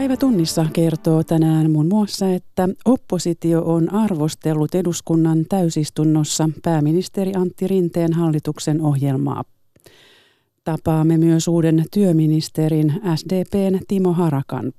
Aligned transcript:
Päivä 0.00 0.16
tunnissa 0.16 0.66
kertoo 0.72 1.24
tänään 1.24 1.70
muun 1.70 1.88
muassa, 1.88 2.30
että 2.30 2.68
oppositio 2.84 3.62
on 3.62 3.94
arvostellut 3.94 4.74
eduskunnan 4.74 5.44
täysistunnossa 5.48 6.50
pääministeri 6.62 7.32
Antti 7.34 7.68
Rinteen 7.68 8.12
hallituksen 8.12 8.80
ohjelmaa. 8.80 9.44
Tapaamme 10.64 11.18
myös 11.18 11.48
uuden 11.48 11.84
työministerin 11.92 13.00
SDPn 13.16 13.78
Timo 13.88 14.12
Harakan. 14.12 14.72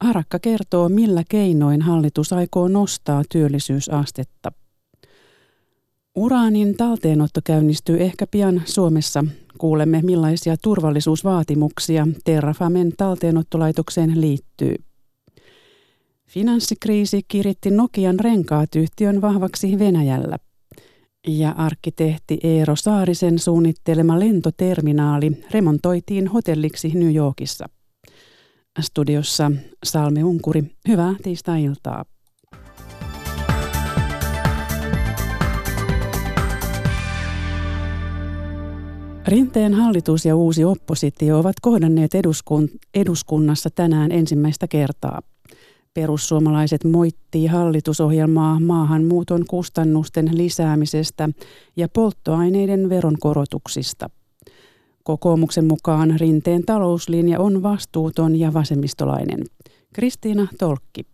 Harakka 0.00 0.38
kertoo, 0.38 0.88
millä 0.88 1.22
keinoin 1.28 1.82
hallitus 1.82 2.32
aikoo 2.32 2.68
nostaa 2.68 3.22
työllisyysastetta. 3.32 4.52
Uraanin 6.14 6.76
talteenotto 6.76 7.40
käynnistyy 7.44 8.02
ehkä 8.02 8.26
pian 8.26 8.62
Suomessa. 8.64 9.24
Kuulemme, 9.58 10.02
millaisia 10.02 10.56
turvallisuusvaatimuksia 10.62 12.08
Terrafamen 12.24 12.92
talteenottolaitokseen 12.96 14.20
liittyy. 14.20 14.74
Finanssikriisi 16.28 17.20
kiritti 17.28 17.70
Nokian 17.70 18.20
renkaat 18.20 18.76
yhtiön 18.76 19.20
vahvaksi 19.20 19.78
Venäjällä. 19.78 20.38
Ja 21.28 21.50
arkkitehti 21.50 22.38
Eero 22.42 22.76
Saarisen 22.76 23.38
suunnittelema 23.38 24.18
lentoterminaali 24.18 25.42
remontoitiin 25.50 26.28
hotelliksi 26.28 26.88
New 26.94 27.14
Yorkissa. 27.14 27.68
Studiossa 28.80 29.52
Salme 29.84 30.24
Unkuri, 30.24 30.64
hyvää 30.88 31.14
tiistai-iltaa. 31.22 32.04
Rinteen 39.28 39.74
hallitus 39.74 40.24
ja 40.24 40.36
uusi 40.36 40.64
oppositio 40.64 41.38
ovat 41.38 41.54
kohdanneet 41.62 42.10
eduskun- 42.14 42.78
eduskunnassa 42.94 43.70
tänään 43.74 44.12
ensimmäistä 44.12 44.68
kertaa. 44.68 45.22
Perussuomalaiset 45.94 46.84
moittii 46.84 47.46
hallitusohjelmaa 47.46 48.60
maahanmuuton 48.60 49.44
kustannusten 49.50 50.30
lisäämisestä 50.32 51.28
ja 51.76 51.88
polttoaineiden 51.88 52.88
veronkorotuksista. 52.88 54.10
Kokoomuksen 55.02 55.64
mukaan 55.64 56.14
Rinteen 56.20 56.64
talouslinja 56.64 57.40
on 57.40 57.62
vastuuton 57.62 58.36
ja 58.36 58.52
vasemmistolainen. 58.52 59.40
Kristiina 59.94 60.46
Tolkki. 60.58 61.06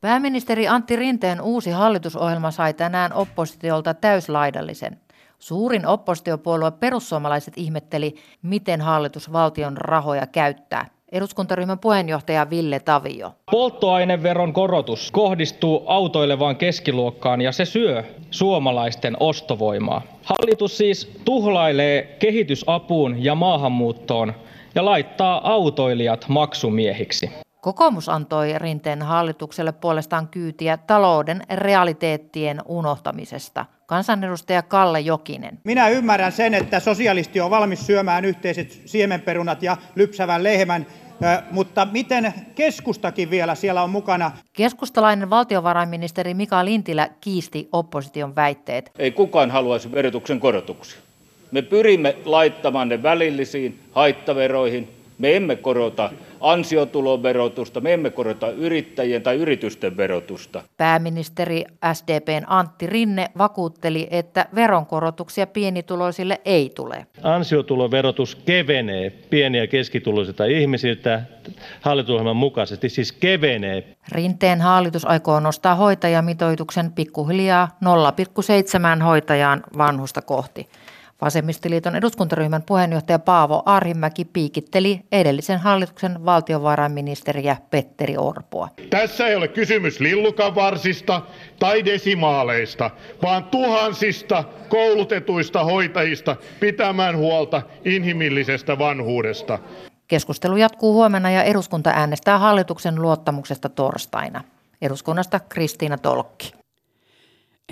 Pääministeri 0.00 0.68
Antti 0.68 0.96
Rinteen 0.96 1.40
uusi 1.40 1.70
hallitusohjelma 1.70 2.50
sai 2.50 2.74
tänään 2.74 3.12
oppositiolta 3.12 3.94
täyslaidallisen. 3.94 5.00
Suurin 5.40 5.86
oppositiopuolue 5.86 6.70
perussuomalaiset 6.70 7.54
ihmetteli, 7.56 8.14
miten 8.42 8.80
hallitus 8.80 9.32
valtion 9.32 9.76
rahoja 9.76 10.26
käyttää. 10.26 10.86
Eduskuntaryhmän 11.12 11.78
puheenjohtaja 11.78 12.50
Ville 12.50 12.80
Tavio. 12.80 13.32
Polttoaineveron 13.50 14.52
korotus 14.52 15.10
kohdistuu 15.12 15.84
autoilevaan 15.86 16.56
keskiluokkaan 16.56 17.40
ja 17.40 17.52
se 17.52 17.64
syö 17.64 18.04
suomalaisten 18.30 19.16
ostovoimaa. 19.20 20.02
Hallitus 20.22 20.78
siis 20.78 21.12
tuhlailee 21.24 22.16
kehitysapuun 22.18 23.24
ja 23.24 23.34
maahanmuuttoon 23.34 24.34
ja 24.74 24.84
laittaa 24.84 25.52
autoilijat 25.52 26.24
maksumiehiksi. 26.28 27.30
Kokoomus 27.60 28.08
antoi 28.08 28.58
Rinteen 28.58 29.02
hallitukselle 29.02 29.72
puolestaan 29.72 30.28
kyytiä 30.28 30.76
talouden 30.76 31.42
realiteettien 31.50 32.60
unohtamisesta. 32.64 33.66
Kansanedustaja 33.86 34.62
Kalle 34.62 35.00
Jokinen. 35.00 35.58
Minä 35.64 35.88
ymmärrän 35.88 36.32
sen, 36.32 36.54
että 36.54 36.80
sosialisti 36.80 37.40
on 37.40 37.50
valmis 37.50 37.86
syömään 37.86 38.24
yhteiset 38.24 38.82
siemenperunat 38.86 39.62
ja 39.62 39.76
lypsävän 39.94 40.42
lehmän, 40.42 40.86
mutta 41.50 41.88
miten 41.92 42.34
keskustakin 42.54 43.30
vielä 43.30 43.54
siellä 43.54 43.82
on 43.82 43.90
mukana? 43.90 44.32
Keskustalainen 44.52 45.30
valtiovarainministeri 45.30 46.34
Mika 46.34 46.64
Lintilä 46.64 47.08
kiisti 47.20 47.68
opposition 47.72 48.36
väitteet. 48.36 48.90
Ei 48.98 49.10
kukaan 49.10 49.50
haluaisi 49.50 49.92
verotuksen 49.92 50.40
korotuksia. 50.40 51.00
Me 51.50 51.62
pyrimme 51.62 52.16
laittamaan 52.24 52.88
ne 52.88 53.02
välillisiin 53.02 53.80
haittaveroihin. 53.92 54.99
Me 55.20 55.36
emme 55.36 55.56
korota 55.56 56.10
ansiotuloverotusta, 56.40 57.80
me 57.80 57.92
emme 57.92 58.10
korota 58.10 58.50
yrittäjien 58.50 59.22
tai 59.22 59.36
yritysten 59.36 59.96
verotusta. 59.96 60.62
Pääministeri 60.76 61.64
SDPn 61.92 62.44
Antti 62.46 62.86
Rinne 62.86 63.26
vakuutteli, 63.38 64.08
että 64.10 64.46
veronkorotuksia 64.54 65.46
pienituloisille 65.46 66.40
ei 66.44 66.72
tule. 66.74 67.06
Ansiotuloverotus 67.22 68.34
kevenee 68.34 69.10
pieni- 69.10 69.58
ja 69.58 69.66
keskituloisilta 69.66 70.44
ihmisiltä 70.44 71.22
hallitusohjelman 71.80 72.36
mukaisesti, 72.36 72.88
siis 72.88 73.12
kevenee. 73.12 73.96
Rinteen 74.12 74.60
hallitus 74.60 75.04
aikoo 75.04 75.40
nostaa 75.40 75.74
hoitajamitoituksen 75.74 76.92
pikkuhiljaa 76.92 77.68
0,7 78.98 79.02
hoitajaan 79.02 79.62
vanhusta 79.78 80.22
kohti. 80.22 80.68
Vasemmistoliiton 81.20 81.96
eduskuntaryhmän 81.96 82.62
puheenjohtaja 82.62 83.18
Paavo 83.18 83.62
Arhimäki 83.66 84.24
piikitteli 84.24 85.00
edellisen 85.12 85.58
hallituksen 85.58 86.24
valtiovarainministeriä 86.24 87.56
Petteri 87.70 88.16
Orpoa. 88.16 88.68
Tässä 88.90 89.26
ei 89.26 89.36
ole 89.36 89.48
kysymys 89.48 90.00
lillukanvarsista 90.00 91.22
tai 91.58 91.84
desimaaleista, 91.84 92.90
vaan 93.22 93.44
tuhansista 93.44 94.44
koulutetuista 94.68 95.64
hoitajista 95.64 96.36
pitämään 96.60 97.16
huolta 97.16 97.62
inhimillisestä 97.84 98.78
vanhuudesta. 98.78 99.58
Keskustelu 100.08 100.56
jatkuu 100.56 100.94
huomenna 100.94 101.30
ja 101.30 101.42
eduskunta 101.42 101.90
äänestää 101.90 102.38
hallituksen 102.38 103.02
luottamuksesta 103.02 103.68
torstaina. 103.68 104.44
Eduskunnasta 104.82 105.40
Kristiina 105.40 105.98
Tolkki. 105.98 106.59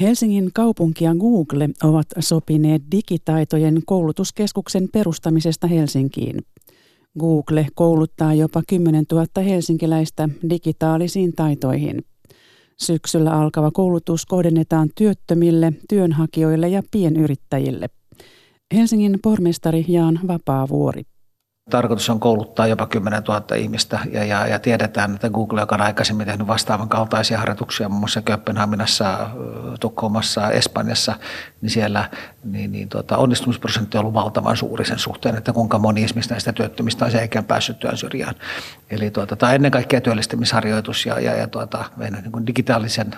Helsingin 0.00 0.50
kaupunki 0.54 1.04
ja 1.04 1.14
Google 1.14 1.68
ovat 1.82 2.06
sopineet 2.18 2.82
digitaitojen 2.90 3.82
koulutuskeskuksen 3.86 4.88
perustamisesta 4.92 5.66
Helsinkiin. 5.66 6.42
Google 7.18 7.66
kouluttaa 7.74 8.34
jopa 8.34 8.62
10 8.68 9.04
000 9.12 9.42
helsinkiläistä 9.42 10.28
digitaalisiin 10.50 11.32
taitoihin. 11.32 12.04
Syksyllä 12.76 13.32
alkava 13.32 13.70
koulutus 13.70 14.26
kohdennetaan 14.26 14.88
työttömille, 14.94 15.72
työnhakijoille 15.88 16.68
ja 16.68 16.82
pienyrittäjille. 16.90 17.88
Helsingin 18.74 19.18
pormestari 19.22 19.84
Jaan 19.88 20.20
Vapaavuori. 20.26 21.02
Tarkoitus 21.70 22.10
on 22.10 22.20
kouluttaa 22.20 22.66
jopa 22.66 22.86
10 22.86 23.22
000 23.22 23.56
ihmistä 23.56 23.98
ja, 24.12 24.24
ja, 24.24 24.46
ja 24.46 24.58
tiedetään, 24.58 25.14
että 25.14 25.30
Google, 25.30 25.60
joka 25.60 25.74
on 25.74 25.80
aikaisemmin 25.80 26.26
tehnyt 26.26 26.46
vastaavan 26.46 26.88
kaltaisia 26.88 27.38
harjoituksia 27.38 27.88
muun 27.88 28.00
muassa 28.00 28.22
Kööpenhaminassa, 28.22 29.30
Tukholmassa, 29.80 30.50
Espanjassa, 30.50 31.14
niin 31.60 31.70
siellä 31.70 32.10
niin, 32.44 32.72
niin, 32.72 32.88
tuota, 32.88 33.16
onnistumisprosentti 33.16 33.98
on 33.98 34.00
ollut 34.00 34.14
valtavan 34.14 34.56
suuri 34.56 34.84
sen 34.84 34.98
suhteen, 34.98 35.36
että 35.36 35.52
kuinka 35.52 35.78
moni 35.78 36.04
esimerkiksi 36.04 36.30
näistä 36.30 36.52
työttömistä 36.52 37.04
on 37.04 37.10
seikään 37.10 37.44
päässyt 37.44 37.78
työn 37.78 37.96
syrjään. 37.96 38.34
Eli 38.90 39.10
tuota, 39.10 39.36
tämä 39.36 39.50
on 39.50 39.54
ennen 39.54 39.70
kaikkea 39.70 40.00
työllistämisharjoitus 40.00 41.06
ja, 41.06 41.20
ja, 41.20 41.36
ja 41.36 41.48
tuota, 41.48 41.84
meidän 41.96 42.22
niin 42.22 42.46
digitaalisen 42.46 43.10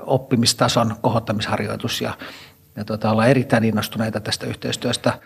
oppimistason 0.00 0.96
kohottamisharjoitus 1.00 2.00
ja, 2.00 2.14
ja 2.76 2.84
tuota, 2.84 3.10
ollaan 3.10 3.28
erittäin 3.28 3.64
innostuneita 3.64 4.20
tästä 4.20 4.46
yhteistyöstä. 4.46 5.18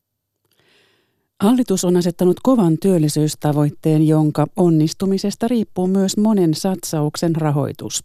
Hallitus 1.42 1.84
on 1.84 1.96
asettanut 1.96 2.36
kovan 2.42 2.78
työllisyystavoitteen, 2.82 4.08
jonka 4.08 4.46
onnistumisesta 4.56 5.48
riippuu 5.48 5.86
myös 5.86 6.16
monen 6.16 6.54
satsauksen 6.54 7.36
rahoitus. 7.36 8.04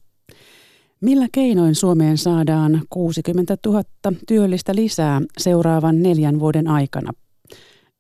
Millä 1.02 1.28
keinoin 1.32 1.76
Suomeen 1.76 2.18
saadaan 2.18 2.82
60 2.90 3.58
000 3.66 3.84
työllistä 4.28 4.76
lisää 4.76 5.22
seuraavan 5.38 6.04
neljän 6.04 6.40
vuoden 6.40 6.68
aikana? 6.68 7.12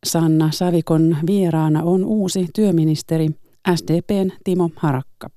Sanna 0.05 0.49
Savikon 0.51 1.17
vieraana 1.27 1.83
on 1.83 2.05
uusi 2.05 2.47
työministeri 2.55 3.29
SDPn 3.75 4.31
Timo 4.43 4.69
Harakka. 4.75 5.27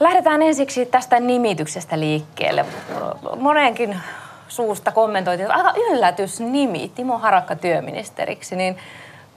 Lähdetään 0.00 0.42
ensiksi 0.42 0.86
tästä 0.86 1.20
nimityksestä 1.20 2.00
liikkeelle. 2.00 2.64
Monenkin 3.38 3.96
suusta 4.48 4.92
kommentoitiin, 4.92 5.46
että 5.50 5.54
aika 5.54 5.80
yllätysnimi, 5.90 6.92
Timo 6.94 7.18
Harakka 7.18 7.56
työministeriksi, 7.56 8.56
niin 8.56 8.76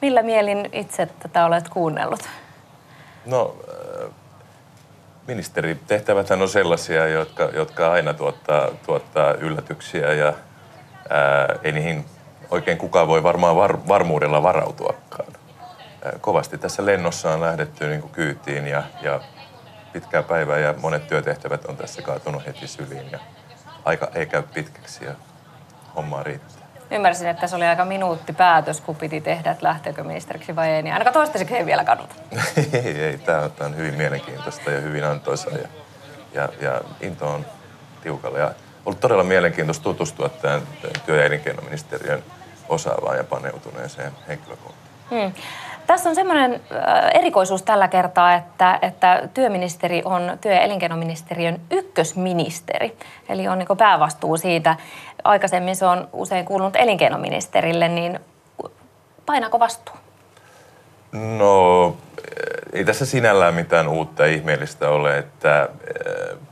millä 0.02 0.24
mielin 0.24 0.70
itse 0.72 1.06
tätä 1.06 1.46
olet 1.46 1.70
kuunnellut? 1.70 2.30
No, 3.26 3.56
äh, 3.70 4.12
ministeritehtäväthän 5.28 6.42
on 6.42 6.50
sellaisia, 6.50 7.08
jotka, 7.08 7.44
jotka 7.44 7.92
aina 7.92 8.14
tuottaa, 8.14 8.70
tuottaa 8.86 9.34
yllätyksiä 9.34 10.14
ja 10.14 10.34
ää, 11.10 11.42
äh, 11.42 11.60
ei 11.64 11.72
niihin 11.72 12.06
oikein 12.52 12.78
kukaan 12.78 13.08
voi 13.08 13.24
varmaan 13.24 13.56
var, 13.56 13.78
varmuudella 13.88 14.44
varautuakaan. 14.44 15.34
Äh, 16.06 16.22
kovasti 16.22 16.58
tässä 16.58 16.86
lennossa 16.86 17.34
on 17.34 17.42
lähdetty 17.42 17.88
niin 17.88 18.10
kyytiin 18.10 18.68
ja, 18.68 18.84
ja 19.02 19.22
pitkää 19.94 20.24
päivää 20.24 20.60
ja 20.60 20.74
monet 20.82 21.08
työtehtävät 21.08 21.66
on 21.66 21.78
tässä 21.78 22.02
kaatunut 22.02 22.46
heti 22.46 22.68
syliin 22.68 23.12
ja 23.12 23.20
aika 23.86 24.08
ei 24.16 24.26
käy 24.26 24.44
pitkäksi 24.54 25.06
ja 25.06 25.16
hommaa 25.96 26.24
riittää. 26.24 26.65
Ymmärsin, 26.92 27.28
että 27.28 27.48
se 27.48 27.56
oli 27.56 27.66
aika 27.66 27.86
minuuttipäätös, 27.86 28.82
kun 28.82 28.96
piti 28.96 29.22
tehdä, 29.22 29.52
että 29.52 29.68
lähteekö 29.68 30.04
ministeriksi 30.04 30.56
vai 30.56 30.70
ei. 30.70 30.84
Niin 30.84 30.94
ainakaan 30.94 31.14
toistaiseksi 31.14 31.56
ei 31.56 31.66
vielä 31.66 31.84
kaduta. 31.84 32.16
ei, 32.74 33.02
ei. 33.02 33.18
Tämä 33.18 33.42
on, 33.42 33.52
tämä 33.52 33.68
on 33.68 33.78
hyvin 33.78 33.94
mielenkiintoista 33.94 34.72
ja 34.72 34.82
hyvin 34.82 35.04
antoisa 35.04 35.50
ja, 35.50 35.68
ja, 36.34 36.50
ja 36.62 36.82
into 37.02 37.28
on 37.28 37.46
tiukalla. 38.04 38.38
Ja 38.38 38.52
ollut 38.86 39.00
todella 39.00 39.24
mielenkiintoista 39.24 39.84
tutustua 39.84 40.30
tämän 40.30 40.62
työ- 41.06 41.18
ja 41.18 41.26
elinkeinoministeriön 41.26 42.24
osaavaan 42.70 43.18
ja 43.18 43.24
paneutuneeseen 43.24 44.12
henkilökuntaan. 44.28 44.86
Hmm. 45.10 45.34
Tässä 45.88 46.10
on 46.10 46.16
semmoinen 46.16 46.62
erikoisuus 47.14 47.64
tällä 47.64 47.88
kertaa, 47.88 48.34
että, 48.34 48.80
että 48.82 49.30
työministeri 49.34 50.02
on 50.06 50.38
työ- 50.42 50.54
ja 50.54 50.62
elinkeinoministeriön 50.62 51.62
ykkösministeri. 51.72 52.98
Eli 53.30 53.48
on 53.48 53.60
niin 53.60 53.78
päävastuu 53.78 54.38
siitä. 54.38 54.76
Aikaisemmin 55.26 55.76
se 55.76 55.86
on 55.86 56.10
usein 56.14 56.46
kuulunut 56.46 56.76
elinkeinoministerille, 56.76 57.88
niin 57.88 58.20
painaako 59.26 59.60
vastuu? 59.60 59.96
No, 61.12 61.98
ei 62.74 62.86
tässä 62.86 63.06
sinällään 63.06 63.54
mitään 63.54 63.88
uutta 63.88 64.26
ihmeellistä 64.26 64.90
ole, 64.90 65.18
että 65.18 65.70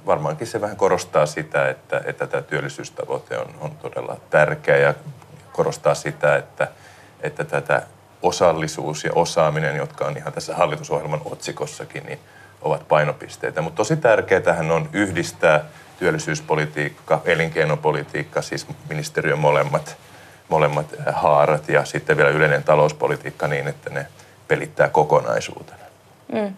varmaankin 0.06 0.48
se 0.48 0.62
vähän 0.62 0.76
korostaa 0.76 1.26
sitä, 1.26 1.70
että, 1.70 2.02
että 2.06 2.28
tämä 2.28 2.42
työllisyystavoite 2.44 3.38
on, 3.38 3.48
on 3.62 3.72
todella 3.72 4.18
tärkeä 4.30 4.78
ja 4.78 4.94
korostaa 5.52 5.96
sitä, 5.96 6.36
että, 6.36 6.68
että 7.22 7.44
tätä 7.44 7.82
osallisuus 8.22 9.04
ja 9.04 9.12
osaaminen, 9.16 9.76
jotka 9.76 10.06
on 10.06 10.18
ihan 10.18 10.34
tässä 10.34 10.56
hallitusohjelman 10.56 11.22
otsikossakin, 11.26 12.06
niin 12.06 12.20
ovat 12.62 12.88
painopisteitä. 12.88 13.62
Mutta 13.62 13.78
tosi 13.78 13.98
tärkeää 13.98 14.74
on 14.74 14.90
yhdistää 14.94 15.66
työllisyyspolitiikka, 16.04 17.22
elinkeinopolitiikka, 17.26 18.42
siis 18.42 18.68
ministeriön 18.90 19.40
molemmat, 19.40 19.98
molemmat 20.50 20.86
haarat 21.14 21.70
ja 21.70 21.86
sitten 21.86 22.18
vielä 22.18 22.30
yleinen 22.30 22.64
talouspolitiikka 22.64 23.48
niin, 23.48 23.68
että 23.68 23.90
ne 23.90 24.08
pelittää 24.48 24.90
kokonaisuutena. 24.90 25.84
Mm. 26.34 26.54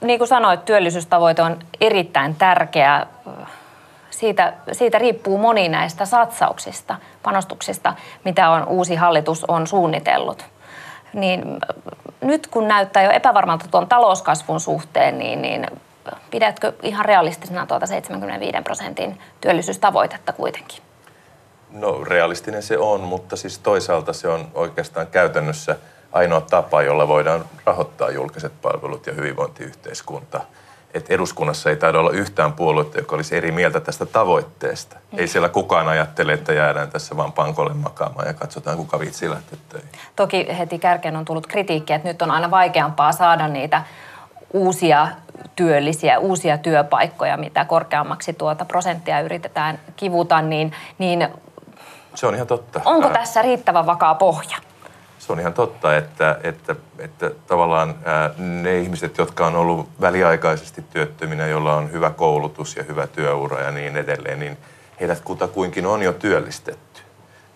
Niin 0.00 0.18
kuin 0.18 0.28
sanoit, 0.28 0.64
työllisyystavoite 0.64 1.42
on 1.42 1.58
erittäin 1.80 2.34
tärkeä. 2.34 3.06
Siitä, 4.10 4.52
siitä 4.72 4.98
riippuu 4.98 5.38
moni 5.38 5.68
näistä 5.68 6.06
satsauksista, 6.06 6.96
panostuksista, 7.22 7.94
mitä 8.24 8.50
on 8.50 8.68
uusi 8.68 8.94
hallitus 8.94 9.44
on 9.44 9.66
suunnitellut 9.66 10.44
niin 11.12 11.58
nyt 12.20 12.46
kun 12.46 12.68
näyttää 12.68 13.02
jo 13.02 13.10
epävarmalta 13.10 13.68
tuon 13.70 13.88
talouskasvun 13.88 14.60
suhteen, 14.60 15.18
niin, 15.18 15.42
niin 15.42 15.66
pidätkö 16.30 16.72
ihan 16.82 17.04
realistisena 17.04 17.66
tuota 17.66 17.86
75 17.86 18.62
prosentin 18.64 19.18
työllisyystavoitetta 19.40 20.32
kuitenkin? 20.32 20.82
No 21.70 22.04
realistinen 22.04 22.62
se 22.62 22.78
on, 22.78 23.00
mutta 23.00 23.36
siis 23.36 23.58
toisaalta 23.58 24.12
se 24.12 24.28
on 24.28 24.48
oikeastaan 24.54 25.06
käytännössä 25.06 25.76
ainoa 26.12 26.40
tapa, 26.40 26.82
jolla 26.82 27.08
voidaan 27.08 27.44
rahoittaa 27.64 28.10
julkiset 28.10 28.52
palvelut 28.62 29.06
ja 29.06 29.12
hyvinvointiyhteiskunta– 29.12 30.40
että 30.94 31.14
eduskunnassa 31.14 31.70
ei 31.70 31.76
taida 31.76 31.98
olla 32.00 32.10
yhtään 32.10 32.52
puoluetta, 32.52 32.98
joka 32.98 33.16
olisi 33.16 33.36
eri 33.36 33.52
mieltä 33.52 33.80
tästä 33.80 34.06
tavoitteesta. 34.06 34.96
Mm. 35.12 35.18
Ei 35.18 35.28
siellä 35.28 35.48
kukaan 35.48 35.88
ajattele, 35.88 36.32
että 36.32 36.52
jäädään 36.52 36.90
tässä 36.90 37.16
vaan 37.16 37.32
pankolle 37.32 37.74
makaamaan 37.74 38.26
ja 38.26 38.34
katsotaan, 38.34 38.76
kuka 38.76 39.00
vitsi 39.00 39.30
lähtee 39.30 39.58
töihin. 39.68 39.88
Toki 40.16 40.46
heti 40.58 40.78
kärkeen 40.78 41.16
on 41.16 41.24
tullut 41.24 41.46
kritiikkiä, 41.46 41.96
että 41.96 42.08
nyt 42.08 42.22
on 42.22 42.30
aina 42.30 42.50
vaikeampaa 42.50 43.12
saada 43.12 43.48
niitä 43.48 43.82
uusia 44.54 45.08
työllisiä, 45.56 46.18
uusia 46.18 46.58
työpaikkoja, 46.58 47.36
mitä 47.36 47.64
korkeammaksi 47.64 48.32
tuota 48.32 48.64
prosenttia 48.64 49.20
yritetään 49.20 49.78
kivuta, 49.96 50.42
niin, 50.42 50.72
niin 50.98 51.28
se 52.14 52.26
on 52.26 52.34
ihan 52.34 52.46
totta. 52.46 52.80
Onko 52.84 53.08
tässä 53.08 53.42
riittävän 53.42 53.86
vakaa 53.86 54.14
pohja? 54.14 54.56
se 55.26 55.32
on 55.32 55.40
ihan 55.40 55.54
totta, 55.54 55.96
että, 55.96 56.38
että, 56.42 56.76
että 56.98 57.30
tavallaan 57.46 57.94
ne 58.38 58.78
ihmiset, 58.78 59.18
jotka 59.18 59.46
on 59.46 59.56
ollut 59.56 59.88
väliaikaisesti 60.00 60.84
työttöminä, 60.92 61.46
joilla 61.46 61.74
on 61.74 61.92
hyvä 61.92 62.10
koulutus 62.10 62.76
ja 62.76 62.82
hyvä 62.82 63.06
työura 63.06 63.60
ja 63.60 63.70
niin 63.70 63.96
edelleen, 63.96 64.40
niin 64.40 64.58
heidät 65.00 65.20
kutakuinkin 65.20 65.86
on 65.86 66.02
jo 66.02 66.12
työllistetty. 66.12 67.00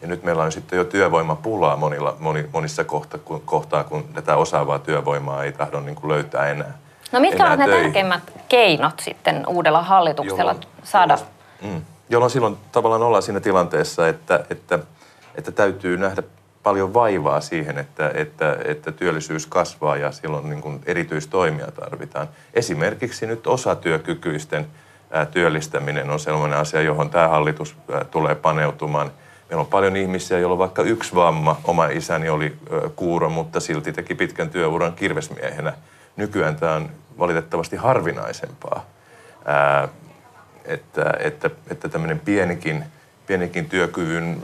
Ja 0.03 0.09
nyt 0.09 0.23
meillä 0.23 0.43
on 0.43 0.53
sitten 0.53 0.77
jo 0.77 0.85
työvoimapulaa 0.85 1.77
monilla, 1.77 2.17
moni, 2.19 2.49
monissa 2.53 2.85
kohta, 2.85 3.19
kun, 3.19 3.41
kohtaa, 3.41 3.85
kun 3.85 4.05
tätä 4.15 4.37
osaavaa 4.37 4.79
työvoimaa 4.79 5.45
ei 5.45 5.53
tahdo 5.53 5.81
niin 5.81 5.97
kuin 5.97 6.13
löytää 6.13 6.47
enää. 6.47 6.73
No 7.13 7.21
mitkä 7.21 7.47
ovat 7.47 7.59
ne 7.59 7.65
töihin. 7.65 7.83
tärkeimmät 7.83 8.33
keinot 8.49 9.01
sitten 9.01 9.45
uudella 9.47 9.83
hallituksella 9.83 10.41
jolloin, 10.41 10.67
saada? 10.83 11.19
Jolloin, 11.63 11.75
mm, 11.75 11.83
jolloin 12.11 12.31
silloin 12.31 12.57
tavallaan 12.73 13.03
ollaan 13.03 13.23
siinä 13.23 13.41
tilanteessa, 13.41 14.09
että, 14.09 14.45
että, 14.51 14.79
että 15.35 15.53
täytyy 15.53 15.97
nähdä 15.97 16.23
paljon 16.63 16.95
vaivaa 16.95 17.41
siihen, 17.41 17.79
että, 17.79 18.11
että, 18.15 18.57
että 18.65 18.93
työllisyys 18.93 19.47
kasvaa 19.47 19.97
ja 19.97 20.13
silloin 20.13 20.51
niin 20.51 20.61
kuin 20.61 20.81
erityistoimia 20.87 21.67
tarvitaan. 21.67 22.29
Esimerkiksi 22.55 23.27
nyt 23.27 23.47
osatyökykyisten 23.47 24.67
työllistäminen 25.31 26.11
on 26.11 26.21
sellainen 26.21 26.59
asia, 26.59 26.81
johon 26.83 27.11
tämä 27.11 27.29
hallitus 27.29 27.77
tulee 28.11 28.35
paneutumaan. 28.35 29.11
Meillä 29.51 29.61
on 29.61 29.67
paljon 29.67 29.97
ihmisiä, 29.97 30.39
joilla 30.39 30.53
on 30.53 30.59
vaikka 30.59 30.83
yksi 30.83 31.15
vamma. 31.15 31.61
Oma 31.65 31.87
isäni 31.87 32.29
oli 32.29 32.57
kuuro, 32.97 33.31
mutta 33.31 33.61
silti 33.61 33.93
teki 33.93 34.15
pitkän 34.15 34.51
työuran 34.51 34.93
kirvesmiehenä. 34.93 35.73
Nykyään 36.19 36.57
tämä 36.57 36.75
on 36.75 36.91
valitettavasti 37.19 37.77
harvinaisempaa. 37.77 38.87
että, 40.65 41.15
että, 41.19 41.51
että 41.71 41.89
tämmöinen 41.89 42.21
pienikin– 42.21 42.85
pienikin 43.29 43.69
työkyvyn 43.69 44.43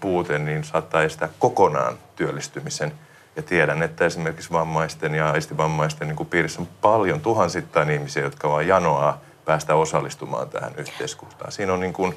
puute 0.00 0.38
niin 0.38 0.64
saattaa 0.64 1.02
estää 1.02 1.28
kokonaan 1.38 1.98
työllistymisen. 2.16 2.92
Ja 3.36 3.42
tiedän, 3.42 3.82
että 3.82 4.04
esimerkiksi 4.04 4.52
vammaisten 4.52 5.14
ja 5.14 5.30
aistivammaisten 5.30 6.08
niin 6.08 6.26
piirissä 6.26 6.60
on 6.60 6.68
paljon 6.80 7.20
tuhansittain 7.20 7.90
ihmisiä, 7.90 8.22
jotka 8.22 8.50
vaan 8.50 8.66
janoaa 8.66 9.20
päästä 9.44 9.74
osallistumaan 9.74 10.48
tähän 10.48 10.72
yhteiskuntaan. 10.76 11.52
Siinä 11.52 11.72
on 11.72 11.80
niin 11.80 11.92
kuin 11.92 12.14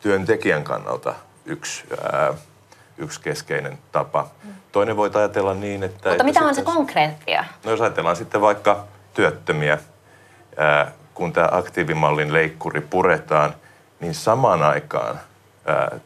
työntekijän 0.00 0.64
kannalta 0.64 1.14
yksi, 1.46 1.84
ää, 2.12 2.34
yksi 2.98 3.20
keskeinen 3.20 3.78
tapa. 3.92 4.28
Toinen 4.72 4.96
voi 4.96 5.10
ajatella 5.14 5.54
niin, 5.54 5.82
että... 5.82 6.08
Mutta 6.08 6.24
mitä 6.24 6.40
on 6.40 6.54
se 6.54 6.62
konkreettia? 6.62 7.44
No 7.64 7.70
jos 7.70 7.80
ajatellaan 7.80 8.16
sitten 8.16 8.40
vaikka 8.40 8.84
työttömiä, 9.14 9.78
ää, 10.56 10.92
kun 11.14 11.32
tämä 11.32 11.48
aktiivimallin 11.50 12.32
leikkuri 12.32 12.80
puretaan, 12.80 13.54
niin 14.00 14.14
samaan 14.14 14.62
aikaan 14.62 15.20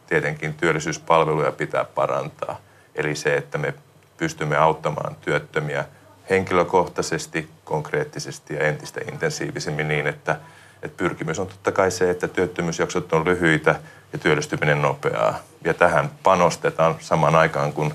tietenkin 0.07 0.53
työllisyyspalveluja 0.53 1.51
pitää 1.51 1.85
parantaa. 1.85 2.57
Eli 2.95 3.15
se, 3.15 3.35
että 3.35 3.57
me 3.57 3.73
pystymme 4.17 4.57
auttamaan 4.57 5.15
työttömiä 5.21 5.85
henkilökohtaisesti, 6.29 7.49
konkreettisesti 7.65 8.53
ja 8.53 8.63
entistä 8.63 9.01
intensiivisemmin 9.11 9.87
niin, 9.87 10.07
että, 10.07 10.35
että 10.83 10.97
pyrkimys 10.97 11.39
on 11.39 11.47
totta 11.47 11.71
kai 11.71 11.91
se, 11.91 12.09
että 12.09 12.27
työttömyysjaksot 12.27 13.13
on 13.13 13.25
lyhyitä 13.25 13.75
ja 14.13 14.19
työllistyminen 14.19 14.81
nopeaa. 14.81 15.35
Ja 15.65 15.73
tähän 15.73 16.09
panostetaan 16.23 16.95
samaan 16.99 17.35
aikaan, 17.35 17.73
kun 17.73 17.93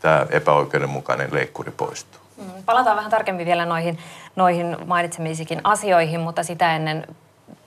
tämä 0.00 0.26
epäoikeudenmukainen 0.30 1.28
leikkuri 1.32 1.70
poistuu. 1.70 2.20
Mm, 2.36 2.62
palataan 2.66 2.96
vähän 2.96 3.10
tarkemmin 3.10 3.46
vielä 3.46 3.66
noihin, 3.66 3.98
noihin 4.36 4.76
mainitsemisikin 4.86 5.60
asioihin, 5.64 6.20
mutta 6.20 6.42
sitä 6.42 6.76
ennen 6.76 7.06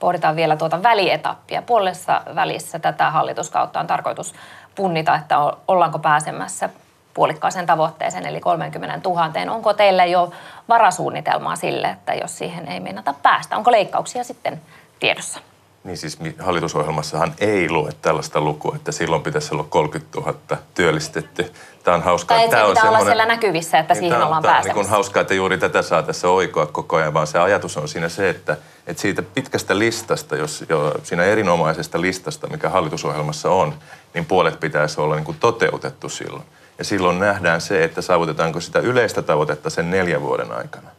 pohditaan 0.00 0.36
vielä 0.36 0.56
tuota 0.56 0.82
välietappia. 0.82 1.62
Puolessa 1.62 2.22
välissä 2.34 2.78
tätä 2.78 3.10
hallituskautta 3.10 3.80
on 3.80 3.86
tarkoitus 3.86 4.34
punnita, 4.74 5.14
että 5.14 5.38
ollaanko 5.68 5.98
pääsemässä 5.98 6.68
puolikkaaseen 7.14 7.66
tavoitteeseen, 7.66 8.26
eli 8.26 8.40
30 8.40 9.08
000. 9.08 9.52
Onko 9.54 9.74
teillä 9.74 10.04
jo 10.04 10.32
varasuunnitelmaa 10.68 11.56
sille, 11.56 11.88
että 11.88 12.14
jos 12.14 12.38
siihen 12.38 12.68
ei 12.68 12.80
meinata 12.80 13.14
päästä? 13.22 13.56
Onko 13.56 13.72
leikkauksia 13.72 14.24
sitten 14.24 14.60
tiedossa? 15.00 15.40
Niin 15.84 15.96
siis 15.96 16.18
hallitusohjelmassahan 16.38 17.34
ei 17.38 17.70
lue 17.70 17.90
tällaista 18.02 18.40
lukua, 18.40 18.76
että 18.76 18.92
silloin 18.92 19.22
pitäisi 19.22 19.54
olla 19.54 19.64
30 19.64 20.20
000 20.20 20.34
työllistetty. 20.74 21.52
Tämä 21.84 21.94
on 21.94 22.02
hauskaa. 22.02 22.38
Tai 22.38 22.48
tämä 22.48 22.64
on 22.64 22.70
pitää 22.70 22.88
olla 22.90 23.04
siellä 23.04 23.26
näkyvissä, 23.26 23.78
että 23.78 23.94
niin 23.94 24.00
siihen 24.00 24.22
ollaan 24.22 24.42
tämä 24.42 24.54
pääsemässä. 24.54 24.68
Tämä 24.68 24.80
on 24.80 24.84
niin 24.84 24.90
hauskaa, 24.90 25.20
että 25.20 25.34
juuri 25.34 25.58
tätä 25.58 25.82
saa 25.82 26.02
tässä 26.02 26.28
oikoa 26.28 26.66
koko 26.66 26.96
ajan, 26.96 27.14
vaan 27.14 27.26
se 27.26 27.38
ajatus 27.38 27.76
on 27.76 27.88
siinä 27.88 28.08
se, 28.08 28.28
että, 28.28 28.56
että 28.86 29.00
siitä 29.00 29.22
pitkästä 29.22 29.78
listasta, 29.78 30.36
jos 30.36 30.64
jo 30.68 30.94
siinä 31.02 31.24
erinomaisesta 31.24 32.00
listasta, 32.00 32.46
mikä 32.46 32.68
hallitusohjelmassa 32.68 33.50
on, 33.50 33.74
niin 34.14 34.24
puolet 34.24 34.60
pitäisi 34.60 35.00
olla 35.00 35.14
niin 35.14 35.24
kuin 35.24 35.38
toteutettu 35.40 36.08
silloin. 36.08 36.44
Ja 36.78 36.84
silloin 36.84 37.18
nähdään 37.18 37.60
se, 37.60 37.84
että 37.84 38.02
saavutetaanko 38.02 38.60
sitä 38.60 38.78
yleistä 38.78 39.22
tavoitetta 39.22 39.70
sen 39.70 39.90
neljän 39.90 40.22
vuoden 40.22 40.52
aikana. 40.52 40.90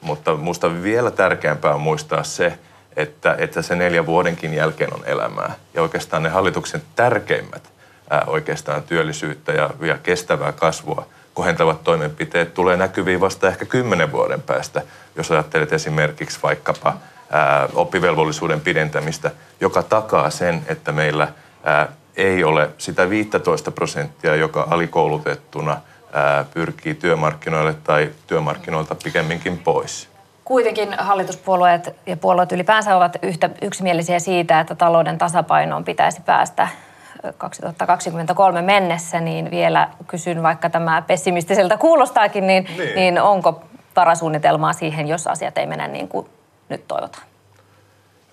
Mutta 0.00 0.34
minusta 0.34 0.82
vielä 0.82 1.10
tärkeämpää 1.10 1.74
on 1.74 1.80
muistaa 1.80 2.22
se, 2.22 2.58
että, 2.96 3.34
että 3.38 3.62
se 3.62 3.74
neljän 3.74 4.06
vuodenkin 4.06 4.54
jälkeen 4.54 4.94
on 4.94 5.04
elämää. 5.04 5.54
Ja 5.74 5.82
oikeastaan 5.82 6.22
ne 6.22 6.28
hallituksen 6.28 6.82
tärkeimmät 6.96 7.72
ää, 8.10 8.24
oikeastaan 8.26 8.82
työllisyyttä 8.82 9.52
ja, 9.52 9.70
ja 9.80 9.98
kestävää 9.98 10.52
kasvua 10.52 11.06
kohentavat 11.34 11.84
toimenpiteet 11.84 12.54
tulee 12.54 12.76
näkyviin 12.76 13.20
vasta 13.20 13.48
ehkä 13.48 13.64
kymmenen 13.64 14.12
vuoden 14.12 14.42
päästä, 14.42 14.82
jos 15.16 15.30
ajattelet 15.30 15.72
esimerkiksi 15.72 16.38
vaikkapa 16.42 16.96
ää, 17.30 17.68
oppivelvollisuuden 17.74 18.60
pidentämistä, 18.60 19.30
joka 19.60 19.82
takaa 19.82 20.30
sen, 20.30 20.62
että 20.68 20.92
meillä 20.92 21.28
ää, 21.64 21.88
ei 22.16 22.44
ole 22.44 22.70
sitä 22.78 23.10
15 23.10 23.70
prosenttia, 23.70 24.36
joka 24.36 24.66
alikoulutettuna 24.70 25.80
pyrkii 26.54 26.94
työmarkkinoille 26.94 27.74
tai 27.84 28.10
työmarkkinoilta 28.26 28.94
pikemminkin 28.94 29.58
pois. 29.58 30.09
Kuitenkin 30.50 30.94
hallituspuolueet 30.98 31.96
ja 32.06 32.16
puolueet 32.16 32.52
ylipäänsä 32.52 32.96
ovat 32.96 33.16
yhtä 33.22 33.50
yksimielisiä 33.62 34.18
siitä, 34.18 34.60
että 34.60 34.74
talouden 34.74 35.18
tasapainoon 35.18 35.84
pitäisi 35.84 36.20
päästä 36.20 36.68
2023 37.38 38.62
mennessä, 38.62 39.20
niin 39.20 39.50
vielä 39.50 39.88
kysyn, 40.06 40.42
vaikka 40.42 40.70
tämä 40.70 41.02
pessimistiseltä 41.02 41.76
kuulostaakin, 41.76 42.46
niin, 42.46 42.68
niin. 42.78 42.94
niin 42.94 43.20
onko 43.20 43.62
varasuunnitelmaa 43.96 44.72
siihen, 44.72 45.08
jos 45.08 45.26
asiat 45.26 45.58
ei 45.58 45.66
mene 45.66 45.88
niin 45.88 46.08
kuin 46.08 46.26
nyt 46.68 46.88
toivotaan? 46.88 47.24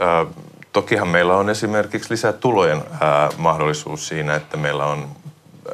Ö, 0.02 0.26
tokihan 0.74 1.08
meillä 1.08 1.38
on 1.38 1.50
esimerkiksi 1.50 2.12
lisätulojen 2.12 2.84
ää, 3.02 3.30
mahdollisuus 3.38 4.08
siinä, 4.08 4.36
että 4.36 4.58
meillä 4.58 4.86
on 4.86 5.08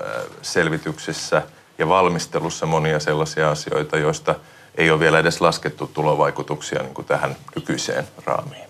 ää, 0.01 0.09
selvityksissä 0.41 1.41
ja 1.77 1.89
valmistelussa 1.89 2.65
monia 2.65 2.99
sellaisia 2.99 3.51
asioita, 3.51 3.97
joista 3.97 4.35
ei 4.77 4.91
ole 4.91 4.99
vielä 4.99 5.19
edes 5.19 5.41
laskettu 5.41 5.87
tulovaikutuksia 5.87 6.83
niin 6.83 6.93
kuin 6.93 7.07
tähän 7.07 7.35
nykyiseen 7.55 8.07
raamiin. 8.25 8.63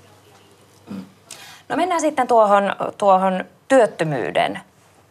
No 1.69 1.75
mennään 1.75 2.01
sitten 2.01 2.27
tuohon, 2.27 2.75
tuohon 2.97 3.45
työttömyyden 3.67 4.59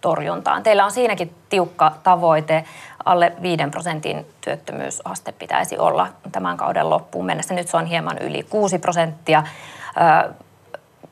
torjuntaan. 0.00 0.62
Teillä 0.62 0.84
on 0.84 0.92
siinäkin 0.92 1.34
tiukka 1.48 1.92
tavoite. 2.02 2.64
Alle 3.04 3.32
5 3.42 3.62
prosentin 3.70 4.26
työttömyysaste 4.40 5.32
pitäisi 5.32 5.78
olla 5.78 6.08
tämän 6.32 6.56
kauden 6.56 6.90
loppuun 6.90 7.26
mennessä. 7.26 7.54
Nyt 7.54 7.68
se 7.68 7.76
on 7.76 7.86
hieman 7.86 8.18
yli 8.18 8.42
6 8.42 8.78
prosenttia. 8.78 9.42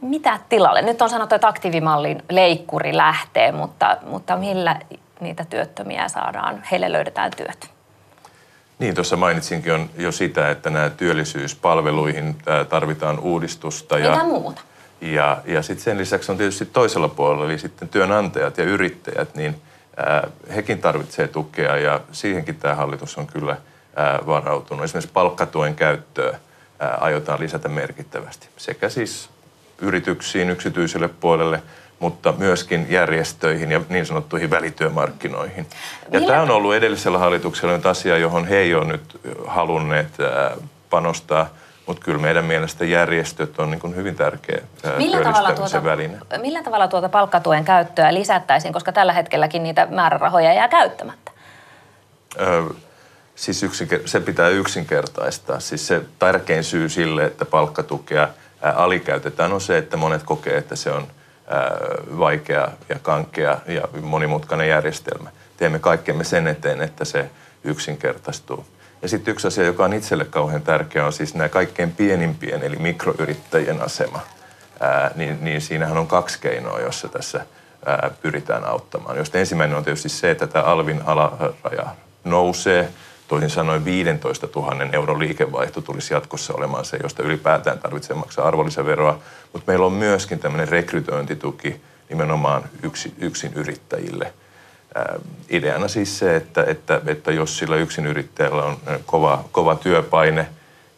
Mitä 0.01 0.39
tilalle? 0.49 0.83
Nyt 0.83 1.03
on 1.03 1.11
sanottu, 1.11 1.35
että 1.35 1.49
aktiivimallin 1.49 2.23
leikkuri 2.31 2.97
lähtee, 2.97 3.53
mutta, 3.53 3.97
mutta 4.07 4.37
millä 4.37 4.77
niitä 5.21 5.45
työttömiä 5.45 6.09
saadaan, 6.09 6.63
heille 6.71 6.93
löydetään 6.93 7.31
työt? 7.37 7.80
Niin, 8.81 8.95
tuossa 8.95 9.17
mainitsinkin 9.17 9.73
on 9.73 9.91
jo 9.99 10.13
sitä, 10.13 10.51
että 10.51 10.71
nämä 10.71 10.91
työllisyyspalveluihin 10.91 12.37
tarvitaan 12.69 13.19
uudistusta. 13.19 13.97
Mitä 13.97 14.09
ja, 14.09 14.25
muuta? 14.25 14.63
Ja, 15.01 15.43
ja 15.45 15.63
sitten 15.63 15.85
sen 15.85 15.99
lisäksi 15.99 16.33
on 16.33 16.39
tietysti 16.39 16.67
toisella 16.67 17.09
puolella, 17.09 17.45
eli 17.45 17.59
sitten 17.59 17.89
työnantajat 17.89 18.59
ja 18.59 18.65
yrittäjät, 18.65 19.35
niin 19.35 19.63
ää, 19.97 20.29
hekin 20.55 20.79
tarvitsee 20.79 21.29
tukea 21.29 21.77
ja 21.77 22.01
siihenkin 22.13 22.57
tämä 22.57 22.75
hallitus 22.75 23.19
on 23.19 23.27
kyllä 23.27 23.57
ää, 23.97 24.19
varautunut. 24.27 24.85
Esimerkiksi 24.85 25.13
palkkatuen 25.13 25.75
käyttöä 25.75 26.39
ää, 26.79 26.99
aiotaan 27.01 27.41
lisätä 27.41 27.69
merkittävästi 27.69 28.49
sekä 28.57 28.89
siis 28.89 29.31
yrityksiin, 29.79 30.51
yksityiselle 30.51 31.09
puolelle, 31.09 31.63
mutta 32.01 32.35
myöskin 32.39 32.87
järjestöihin 32.91 33.73
ja 33.73 33.81
niin 33.89 34.07
sanottuihin 34.07 34.51
välityömarkkinoihin. 34.51 35.67
Ja 36.11 36.21
tämä 36.21 36.43
on 36.43 36.51
ollut 36.51 36.75
edellisellä 36.75 37.19
hallituksella 37.19 37.77
nyt 37.77 37.87
asia, 37.87 38.19
johon 38.19 38.47
he 38.47 38.57
ei 38.57 38.75
ole 38.75 38.85
nyt 38.85 39.21
halunneet 39.47 40.09
panostaa– 40.91 41.47
mutta 41.91 42.05
kyllä 42.05 42.19
meidän 42.19 42.45
mielestä 42.45 42.85
järjestöt 42.85 43.59
on 43.59 43.71
niin 43.71 43.97
hyvin 43.97 44.17
tärkeä 44.17 44.61
millä 44.97 45.23
tavalla, 45.23 45.53
tuota, 45.53 45.85
väline. 45.85 46.19
millä 46.41 46.63
tavalla 46.63 46.89
tuota 46.89 47.09
palkkatuen 47.09 47.65
käyttöä 47.65 48.15
lisättäisiin, 48.15 48.73
koska 48.73 48.93
tällä 48.93 49.13
hetkelläkin 49.13 49.63
niitä 49.63 49.87
määrärahoja 49.91 50.55
jää 50.55 50.69
käyttämättä? 50.69 51.33
Ö, 52.41 52.63
siis 53.35 53.63
yksinker- 53.63 54.09
se 54.09 54.21
pitää 54.21 54.49
yksinkertaistaa. 54.49 55.61
Siis 55.61 55.87
se 55.87 56.03
tärkein 56.19 56.65
syy 56.65 56.89
sille, 56.89 57.25
että 57.25 57.45
palkkatukea 57.45 58.29
ää, 58.63 58.73
alikäytetään, 58.73 59.53
on 59.53 59.61
se, 59.61 59.79
että 59.79 59.97
monet 59.97 60.23
kokee, 60.23 60.57
että 60.57 60.77
se 60.77 60.91
on 60.91 61.07
vaikea 62.19 62.69
ja 62.89 62.99
kankea 63.03 63.59
ja 63.67 63.89
monimutkainen 64.03 64.69
järjestelmä. 64.69 65.31
Teemme 65.57 65.79
kaikkemme 65.79 66.25
sen 66.25 66.47
eteen, 66.47 66.83
että 66.83 67.05
se 67.05 67.31
yksinkertaistuu. 67.65 68.67
Ja 69.03 69.09
sitten 69.09 69.33
yksi 69.33 69.47
asia, 69.47 69.65
joka 69.65 69.85
on 69.85 69.93
itselle 69.93 70.25
kauhean 70.25 70.63
tärkeä, 70.63 71.07
on 71.07 71.13
siis 71.13 71.35
nämä 71.35 71.49
kaikkein 71.49 71.93
pienimpien, 71.93 72.63
eli 72.63 72.77
mikroyrittäjien 72.77 73.83
asema. 73.83 74.21
Ää, 74.81 75.11
niin, 75.15 75.39
niin 75.41 75.61
siinähän 75.61 75.99
on 75.99 76.07
kaksi 76.07 76.39
keinoa, 76.41 76.81
jossa 76.81 77.09
tässä 77.09 77.47
ää, 77.87 78.11
pyritään 78.23 78.65
auttamaan. 78.65 79.17
Josta 79.17 79.39
ensimmäinen 79.39 79.77
on 79.77 79.85
tietysti 79.85 80.09
se, 80.09 80.31
että 80.31 80.47
tämä 80.47 80.65
alvin 80.65 81.03
alaraja 81.07 81.87
nousee. 82.25 82.89
Toisin 83.31 83.51
sanoen 83.51 83.85
15 83.85 84.49
000 84.57 84.77
euron 84.93 85.19
liikevaihto 85.19 85.81
tulisi 85.81 86.15
jatkossa 86.15 86.55
olemaan 86.55 86.85
se, 86.85 86.99
josta 87.03 87.23
ylipäätään 87.23 87.79
tarvitsee 87.79 88.17
maksaa 88.17 88.49
arvonlisäveroa. 88.49 89.19
Mutta 89.53 89.71
meillä 89.71 89.87
on 89.87 89.93
myöskin 89.93 90.39
tämmöinen 90.39 90.69
rekrytointituki 90.69 91.81
nimenomaan 92.09 92.63
yksi, 92.83 93.15
yksin 93.19 93.53
yrittäjille– 93.55 94.33
Ideana 95.51 95.89
siis 95.89 96.19
se, 96.19 96.37
että, 96.37 96.65
että, 96.65 97.01
että 97.07 97.33
jos 97.33 97.59
sillä 97.59 97.77
yksin 97.77 98.07
yrittäjällä 98.07 98.63
on 98.63 98.77
kova, 99.07 99.45
kova 99.53 99.75
työpaine 99.75 100.47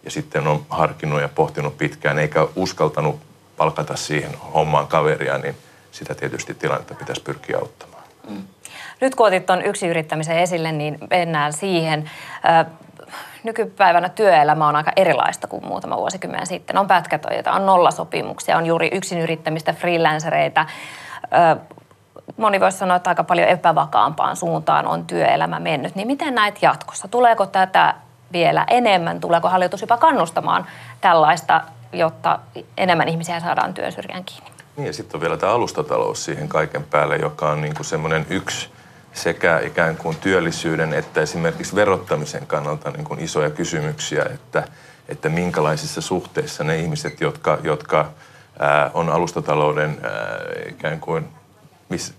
ja 0.04 0.10
sitten 0.10 0.46
on 0.46 0.66
harkinnut 0.70 1.20
ja 1.20 1.28
pohtinut 1.28 1.78
pitkään 1.78 2.18
eikä 2.18 2.48
uskaltanut 2.56 3.20
palkata 3.56 3.96
siihen 3.96 4.34
hommaan 4.54 4.86
kaveria, 4.86 5.38
niin 5.38 5.56
sitä 5.90 6.14
tietysti 6.14 6.54
tilannetta 6.54 6.94
pitäisi 6.94 7.22
pyrkiä 7.22 7.58
auttamaan. 7.58 8.02
Mm. 8.28 8.42
Nyt 9.02 9.14
kun 9.14 9.26
otit 9.26 9.46
tuon 9.46 9.62
yksin 9.62 9.90
yrittämisen 9.90 10.38
esille, 10.38 10.72
niin 10.72 10.98
mennään 11.10 11.52
siihen. 11.52 12.10
Nykypäivänä 13.44 14.08
työelämä 14.08 14.68
on 14.68 14.76
aika 14.76 14.92
erilaista 14.96 15.46
kuin 15.46 15.66
muutama 15.66 15.96
vuosikymmen 15.96 16.46
sitten. 16.46 16.78
On 16.78 16.86
pätkätöitä, 16.86 17.52
on 17.52 17.66
nollasopimuksia, 17.66 18.56
on 18.56 18.66
juuri 18.66 18.90
yksin 18.92 19.18
yrittämistä, 19.18 19.72
freelancereita 19.72 20.66
moni 22.36 22.60
voisi 22.60 22.78
sanoa, 22.78 22.96
että 22.96 23.10
aika 23.10 23.24
paljon 23.24 23.48
epävakaampaan 23.48 24.36
suuntaan 24.36 24.86
on 24.86 25.06
työelämä 25.06 25.60
mennyt. 25.60 25.94
Niin 25.94 26.06
miten 26.06 26.34
näet 26.34 26.62
jatkossa? 26.62 27.08
Tuleeko 27.08 27.46
tätä 27.46 27.94
vielä 28.32 28.64
enemmän? 28.70 29.20
Tuleeko 29.20 29.48
hallitus 29.48 29.80
jopa 29.80 29.96
kannustamaan 29.96 30.66
tällaista, 31.00 31.60
jotta 31.92 32.38
enemmän 32.76 33.08
ihmisiä 33.08 33.40
saadaan 33.40 33.74
työn 33.74 33.92
syrjään 33.92 34.24
kiinni? 34.24 34.50
Niin 34.76 34.86
ja 34.86 34.92
sitten 34.92 35.16
on 35.16 35.20
vielä 35.20 35.36
tämä 35.36 35.52
alustatalous 35.52 36.24
siihen 36.24 36.48
kaiken 36.48 36.84
päälle, 36.84 37.16
joka 37.16 37.50
on 37.50 37.60
niin 37.60 37.74
kuin 37.74 37.86
semmoinen 37.86 38.26
yksi 38.30 38.70
sekä 39.12 39.58
ikään 39.58 39.96
kuin 39.96 40.16
työllisyyden 40.16 40.94
että 40.94 41.20
esimerkiksi 41.20 41.74
verottamisen 41.74 42.46
kannalta 42.46 42.90
niin 42.90 43.04
kuin 43.04 43.20
isoja 43.20 43.50
kysymyksiä, 43.50 44.24
että, 44.34 44.68
että 45.08 45.28
minkälaisissa 45.28 46.00
suhteissa 46.00 46.64
ne 46.64 46.78
ihmiset, 46.78 47.20
jotka, 47.20 47.58
jotka 47.62 48.10
ää, 48.58 48.90
on 48.94 49.10
alustatalouden 49.10 50.00
ää, 50.02 50.12
ikään 50.68 51.00
kuin 51.00 51.28
miss, 51.88 52.14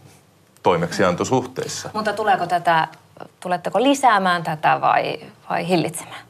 toimeksiantosuhteissa. 0.63 1.89
Mutta 1.93 2.13
tuleeko 2.13 2.47
tätä, 2.47 2.87
tuletteko 3.39 3.83
lisäämään 3.83 4.43
tätä 4.43 4.81
vai, 4.81 5.19
vai 5.49 5.67
hillitsemään? 5.67 6.21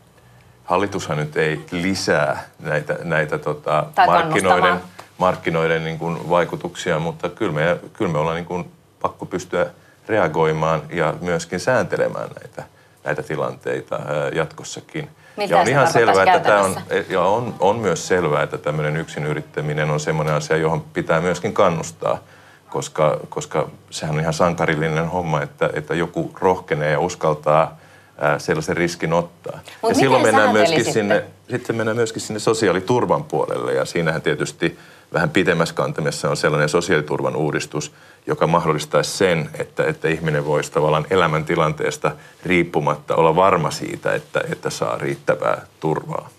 Hallitushan 0.66 1.18
nyt 1.18 1.38
ei 1.38 1.66
lisää 1.72 2.44
näitä, 2.60 2.98
näitä 3.04 3.38
tota, 3.38 3.86
markkinoiden, 4.08 4.82
markkinoiden 5.18 5.84
niin 5.84 6.00
kuin 6.00 6.30
vaikutuksia, 6.30 7.00
mutta 7.00 7.30
kyllä 7.30 7.52
me, 7.52 7.80
kyllä 7.94 8.12
me 8.12 8.18
ollaan 8.18 8.36
niin 8.36 8.46
kuin 8.46 8.72
pakko 9.02 9.26
pystyä 9.26 9.66
reagoimaan 10.08 10.82
ja 10.90 11.14
myöskin 11.22 11.60
sääntelemään 11.60 12.30
näitä, 12.42 12.64
näitä 13.04 13.24
tilanteita 13.24 14.00
jatkossakin. 14.34 15.10
Miltä 15.38 15.54
ja 15.54 15.62
on 15.62 15.68
ihan 15.68 15.92
selvää, 15.92 16.24
että 16.24 16.40
tämä 16.40 16.62
on, 16.62 16.76
ja 17.10 17.22
on, 17.22 17.56
on 17.60 17.80
myös 17.80 18.08
selvää, 18.08 18.44
että 18.44 18.58
tämmöinen 18.58 18.98
yksin 18.98 19.26
yrittäminen 19.26 19.90
on 19.90 20.00
semmoinen 20.00 20.34
asia, 20.34 20.58
johon 20.58 20.82
pitää 20.82 21.22
myöskin 21.22 21.54
kannustaa– 21.54 22.18
koska, 22.74 23.20
koska 23.30 23.70
sehän 23.90 24.16
on 24.16 24.22
ihan 24.22 24.34
sankarillinen 24.34 25.10
homma, 25.10 25.42
että, 25.42 25.70
että 25.74 25.96
joku 25.96 26.32
rohkenee 26.40 26.92
ja 26.92 27.00
uskaltaa 27.00 27.78
ää, 28.18 28.40
sellaisen 28.40 28.78
riskin 28.78 29.14
ottaa. 29.14 29.60
Mut 29.82 29.92
ja 29.92 29.96
silloin 29.96 30.24
mennään 30.24 30.52
myöskin 30.52 30.94
sinne, 30.94 31.24
sitten 31.50 31.76
mennään 31.76 31.98
myöskin 31.98 32.22
sinne 32.22 32.40
sosiaaliturvan 32.40 33.24
puolelle 33.24 33.74
ja 33.74 33.86
siinähän 33.86 34.22
tietysti 34.22 34.80
vähän 35.14 35.30
pitemmässä 35.30 35.76
kantamassa 35.76 36.30
on 36.30 36.38
sellainen 36.38 36.70
sosiaaliturvan 36.70 37.36
uudistus, 37.36 37.92
joka 38.28 38.48
mahdollistaisi 38.48 39.18
sen, 39.18 39.50
että, 39.60 39.84
että 39.86 40.08
ihminen 40.08 40.46
voisi 40.46 40.72
tavallaan 40.72 41.06
elämäntilanteesta 41.10 42.12
riippumatta 42.46 43.16
olla 43.16 43.36
varma 43.36 43.72
siitä, 43.72 44.14
että, 44.14 44.42
että 44.52 44.70
saa 44.70 44.98
riittävää 44.98 45.66
turvaa. 45.80 46.30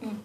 Mm. 0.00 0.16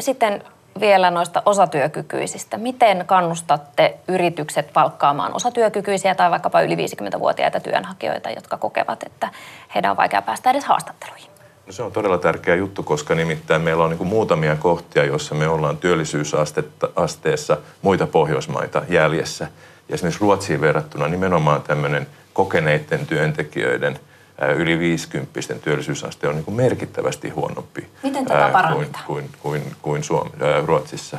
Sitten 0.00 0.44
vielä 0.80 1.10
noista 1.10 1.42
osatyökykyisistä. 1.46 2.58
Miten 2.58 3.04
kannustatte 3.06 3.96
yritykset 4.08 4.72
palkkaamaan 4.72 5.34
osatyökykyisiä 5.34 6.14
tai 6.14 6.30
vaikkapa 6.30 6.60
yli 6.60 6.76
50-vuotiaita 6.76 7.60
työnhakijoita, 7.60 8.30
jotka 8.30 8.56
kokevat, 8.56 9.02
että 9.02 9.30
heidän 9.74 9.90
on 9.90 9.96
vaikea 9.96 10.22
päästä 10.22 10.50
edes 10.50 10.64
haastatteluihin? 10.64 11.30
No 11.66 11.72
se 11.72 11.82
on 11.82 11.92
todella 11.92 12.18
tärkeä 12.18 12.54
juttu, 12.54 12.82
koska 12.82 13.14
nimittäin 13.14 13.62
meillä 13.62 13.84
on 13.84 13.90
niin 13.90 14.06
muutamia 14.06 14.56
kohtia, 14.56 15.04
joissa 15.04 15.34
me 15.34 15.48
ollaan 15.48 15.76
työllisyysasteessa 15.76 17.56
muita 17.82 18.06
Pohjoismaita 18.06 18.82
jäljessä. 18.88 19.48
Ja 19.88 19.94
esimerkiksi 19.94 20.20
Ruotsiin 20.20 20.60
verrattuna 20.60 21.08
nimenomaan 21.08 21.62
tämmöinen 21.62 22.06
kokeneiden 22.32 23.06
työntekijöiden– 23.06 23.98
yli 24.56 24.78
50 24.78 25.54
työllisyysaste 25.64 26.28
on 26.28 26.34
niin 26.34 26.44
kuin 26.44 26.54
merkittävästi 26.54 27.28
huonompi 27.28 27.88
Miten 28.02 28.24
tätä 28.24 28.72
kuin, 28.72 28.88
kuin, 29.06 29.30
kuin, 29.42 29.62
kuin 29.82 30.04
Suom- 30.04 30.30
Ruotsissa. 30.64 31.18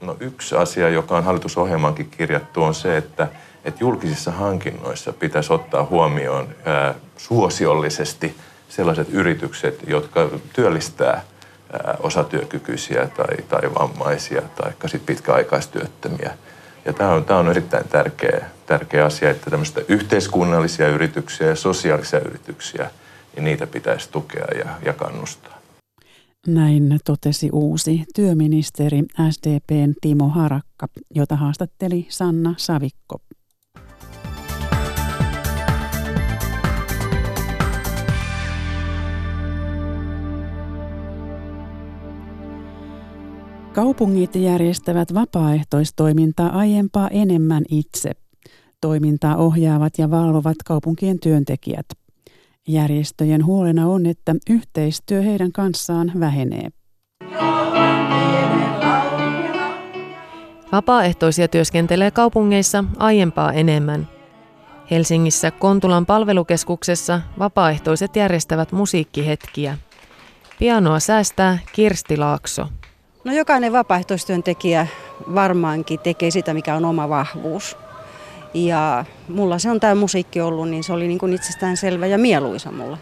No 0.00 0.16
yksi 0.20 0.56
asia, 0.56 0.88
joka 0.88 1.16
on 1.16 1.24
hallitusohjelmankin 1.24 2.10
kirjattu, 2.10 2.62
on 2.62 2.74
se, 2.74 2.96
että, 2.96 3.28
että 3.64 3.84
julkisissa 3.84 4.30
hankinnoissa 4.30 5.12
pitäisi 5.12 5.52
ottaa 5.52 5.84
huomioon 5.84 6.48
ää, 6.64 6.94
suosiollisesti 7.16 8.36
sellaiset 8.68 9.08
yritykset, 9.10 9.80
jotka 9.86 10.30
työllistää 10.52 11.22
osatyökykyisiä 12.00 13.08
tai, 13.16 13.36
tai 13.48 13.74
vammaisia 13.74 14.42
tai 14.42 14.72
sit 14.86 15.06
pitkäaikaistyöttömiä. 15.06 16.34
Ja 16.84 16.92
tämä 16.92 17.10
on, 17.10 17.24
tämä 17.24 17.40
on 17.40 17.50
erittäin 17.50 17.88
tärkeä, 17.88 18.50
tärkeä 18.66 19.04
asia, 19.04 19.30
että 19.30 19.50
tämmöistä 19.50 19.80
yhteiskunnallisia 19.88 20.88
yrityksiä 20.88 21.46
ja 21.46 21.56
sosiaalisia 21.56 22.20
yrityksiä, 22.20 22.90
niin 23.36 23.44
niitä 23.44 23.66
pitäisi 23.66 24.10
tukea 24.10 24.46
ja, 24.58 24.68
ja 24.84 24.92
kannustaa. 24.92 25.58
Näin 26.46 26.98
totesi 27.04 27.50
uusi 27.52 28.04
työministeri 28.14 29.02
SDPn 29.30 29.94
Timo 30.00 30.28
Harakka, 30.28 30.86
jota 31.14 31.36
haastatteli 31.36 32.06
Sanna 32.08 32.54
Savikko. 32.56 33.18
Kaupungit 43.72 44.34
järjestävät 44.34 45.14
vapaaehtoistoimintaa 45.14 46.58
aiempaa 46.58 47.08
enemmän 47.08 47.64
itse. 47.68 48.12
Toimintaa 48.80 49.36
ohjaavat 49.36 49.98
ja 49.98 50.10
valvovat 50.10 50.56
kaupunkien 50.64 51.18
työntekijät. 51.20 51.86
Järjestöjen 52.68 53.44
huolena 53.46 53.88
on, 53.88 54.06
että 54.06 54.34
yhteistyö 54.50 55.22
heidän 55.22 55.52
kanssaan 55.52 56.12
vähenee. 56.20 56.68
Vapaaehtoisia 60.72 61.48
työskentelee 61.48 62.10
kaupungeissa 62.10 62.84
aiempaa 62.98 63.52
enemmän. 63.52 64.08
Helsingissä 64.90 65.50
Kontulan 65.50 66.06
palvelukeskuksessa 66.06 67.20
vapaaehtoiset 67.38 68.16
järjestävät 68.16 68.72
musiikkihetkiä. 68.72 69.78
Pianoa 70.58 71.00
säästää 71.00 71.58
Kirsti 71.72 72.16
Laakso. 72.16 72.68
No 73.24 73.32
jokainen 73.32 73.72
vapaaehtoistyöntekijä 73.72 74.86
varmaankin 75.34 76.00
tekee 76.00 76.30
sitä, 76.30 76.54
mikä 76.54 76.74
on 76.74 76.84
oma 76.84 77.08
vahvuus. 77.08 77.76
Ja 78.54 79.04
mulla 79.28 79.58
se 79.58 79.70
on 79.70 79.80
tämä 79.80 79.94
musiikki 79.94 80.40
ollut, 80.40 80.68
niin 80.68 80.84
se 80.84 80.92
oli 80.92 81.08
niin 81.08 81.18
kuin 81.18 81.32
itsestään 81.32 81.76
selvä 81.76 82.06
ja 82.06 82.18
mieluisa 82.18 82.72
mulla. 82.72 82.98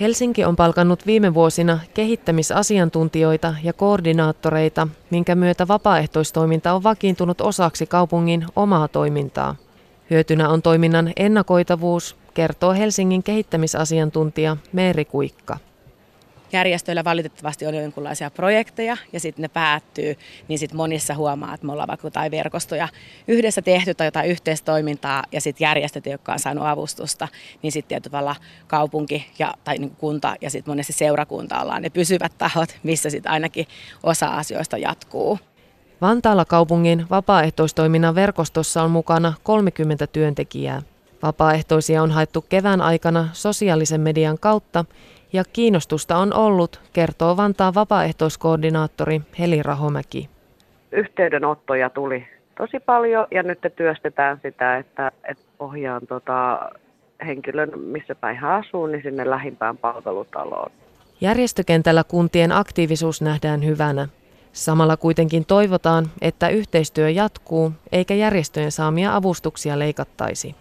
Helsinki 0.00 0.44
on 0.44 0.56
palkannut 0.56 1.06
viime 1.06 1.34
vuosina 1.34 1.78
kehittämisasiantuntijoita 1.94 3.54
ja 3.62 3.72
koordinaattoreita, 3.72 4.88
minkä 5.10 5.34
myötä 5.34 5.68
vapaaehtoistoiminta 5.68 6.72
on 6.72 6.82
vakiintunut 6.82 7.40
osaksi 7.40 7.86
kaupungin 7.86 8.46
omaa 8.56 8.88
toimintaa. 8.88 9.56
Hyötynä 10.10 10.48
on 10.48 10.62
toiminnan 10.62 11.12
ennakoitavuus, 11.16 12.16
kertoo 12.34 12.72
Helsingin 12.72 13.22
kehittämisasiantuntija 13.22 14.56
Meeri 14.72 15.04
Kuikka 15.04 15.58
järjestöillä 16.52 17.04
valitettavasti 17.04 17.66
on 17.66 17.74
jonkinlaisia 17.74 18.30
projekteja 18.30 18.96
ja 19.12 19.20
sitten 19.20 19.42
ne 19.42 19.48
päättyy, 19.48 20.16
niin 20.48 20.58
sitten 20.58 20.76
monissa 20.76 21.14
huomaa, 21.14 21.54
että 21.54 21.66
me 21.66 21.72
ollaan 21.72 21.88
vaikka 21.88 22.06
jotain 22.06 22.30
verkostoja 22.30 22.88
yhdessä 23.28 23.62
tehty 23.62 23.94
tai 23.94 24.06
jotain 24.06 24.30
yhteistoimintaa 24.30 25.24
ja 25.32 25.40
sitten 25.40 25.64
järjestöt, 25.64 26.06
jotka 26.06 26.32
on 26.32 26.38
saanut 26.38 26.66
avustusta, 26.66 27.28
niin 27.62 27.72
sitten 27.72 27.88
tietyllä 27.88 28.10
tavalla 28.10 28.36
kaupunki 28.66 29.30
ja, 29.38 29.54
tai 29.64 29.78
niin 29.78 29.96
kunta 29.96 30.36
ja 30.40 30.50
sitten 30.50 30.70
monesti 30.70 30.92
seurakunta 30.92 31.60
ollaan 31.60 31.82
ne 31.82 31.90
pysyvät 31.90 32.32
tahot, 32.38 32.76
missä 32.82 33.10
sitten 33.10 33.32
ainakin 33.32 33.66
osa 34.02 34.26
asioista 34.26 34.78
jatkuu. 34.78 35.38
Vantaalla 36.00 36.44
kaupungin 36.44 37.06
vapaaehtoistoiminnan 37.10 38.14
verkostossa 38.14 38.82
on 38.82 38.90
mukana 38.90 39.32
30 39.42 40.06
työntekijää. 40.06 40.82
Vapaaehtoisia 41.22 42.02
on 42.02 42.10
haettu 42.10 42.44
kevään 42.48 42.80
aikana 42.80 43.28
sosiaalisen 43.32 44.00
median 44.00 44.38
kautta 44.38 44.84
ja 45.32 45.44
kiinnostusta 45.52 46.16
on 46.16 46.34
ollut, 46.34 46.80
kertoo 46.92 47.36
Vantaan 47.36 47.74
vapaaehtoiskoordinaattori 47.74 49.20
Heli 49.38 49.62
Rahomäki. 49.62 50.28
Yhteydenottoja 50.92 51.90
tuli 51.90 52.26
tosi 52.58 52.80
paljon 52.80 53.26
ja 53.30 53.42
nyt 53.42 53.58
työstetään 53.76 54.40
sitä, 54.42 54.76
että, 54.76 55.12
että 55.24 55.44
ohjaan 55.58 56.02
tota 56.08 56.70
henkilön, 57.26 57.78
missä 57.78 58.14
päin 58.14 58.36
hän 58.36 58.52
asuu, 58.52 58.86
niin 58.86 59.02
sinne 59.02 59.30
lähimpään 59.30 59.78
palvelutaloon. 59.78 60.70
Järjestökentällä 61.20 62.04
kuntien 62.04 62.52
aktiivisuus 62.52 63.22
nähdään 63.22 63.64
hyvänä. 63.64 64.08
Samalla 64.52 64.96
kuitenkin 64.96 65.44
toivotaan, 65.44 66.10
että 66.20 66.48
yhteistyö 66.48 67.10
jatkuu 67.10 67.72
eikä 67.92 68.14
järjestöjen 68.14 68.72
saamia 68.72 69.16
avustuksia 69.16 69.78
leikattaisi. 69.78 70.54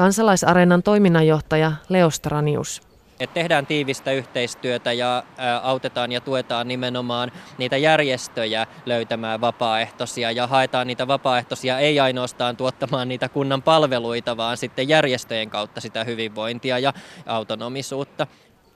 Kansalaisareenan 0.00 0.82
toiminnanjohtaja 0.82 1.72
Leo 1.88 2.10
Stranius 2.10 2.82
että 3.20 3.34
tehdään 3.34 3.66
tiivistä 3.66 4.12
yhteistyötä 4.12 4.92
ja 4.92 5.22
autetaan 5.62 6.12
ja 6.12 6.20
tuetaan 6.20 6.68
nimenomaan 6.68 7.32
niitä 7.58 7.76
järjestöjä 7.76 8.66
löytämään 8.86 9.40
vapaaehtoisia 9.40 10.30
ja 10.30 10.46
haetaan 10.46 10.86
niitä 10.86 11.08
vapaaehtoisia 11.08 11.78
ei 11.78 12.00
ainoastaan 12.00 12.56
tuottamaan 12.56 13.08
niitä 13.08 13.28
kunnan 13.28 13.62
palveluita, 13.62 14.36
vaan 14.36 14.56
sitten 14.56 14.88
järjestöjen 14.88 15.50
kautta 15.50 15.80
sitä 15.80 16.04
hyvinvointia 16.04 16.78
ja 16.78 16.92
autonomisuutta. 17.26 18.26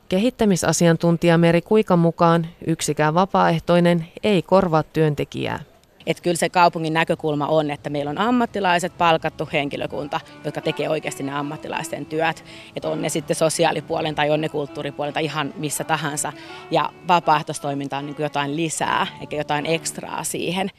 Kehittämisasiantuntija 0.08 1.38
Meri 1.38 1.62
Kuikan 1.62 1.98
mukaan 1.98 2.46
yksikään 2.66 3.14
vapaaehtoinen 3.14 4.06
ei 4.22 4.42
korvaa 4.42 4.82
työntekijää. 4.82 5.73
Että 6.06 6.22
kyllä 6.22 6.36
se 6.36 6.48
kaupungin 6.48 6.92
näkökulma 6.92 7.46
on, 7.46 7.70
että 7.70 7.90
meillä 7.90 8.10
on 8.10 8.18
ammattilaiset, 8.18 8.98
palkattu 8.98 9.48
henkilökunta, 9.52 10.20
jotka 10.44 10.60
tekee 10.60 10.88
oikeasti 10.88 11.22
ne 11.22 11.32
ammattilaisten 11.32 12.06
työt. 12.06 12.44
Että 12.76 12.88
on 12.88 13.02
ne 13.02 13.08
sitten 13.08 13.36
sosiaalipuolen 13.36 14.14
tai 14.14 14.30
on 14.30 14.40
ne 14.40 14.48
kulttuuripuolen 14.48 15.14
tai 15.14 15.24
ihan 15.24 15.54
missä 15.56 15.84
tahansa. 15.84 16.32
Ja 16.70 16.90
vapaaehtoistoiminta 17.08 17.98
on 17.98 18.06
niin 18.06 18.16
jotain 18.18 18.56
lisää, 18.56 19.06
eikä 19.20 19.36
jotain 19.36 19.66
ekstraa 19.66 20.24
siihen. 20.24 20.70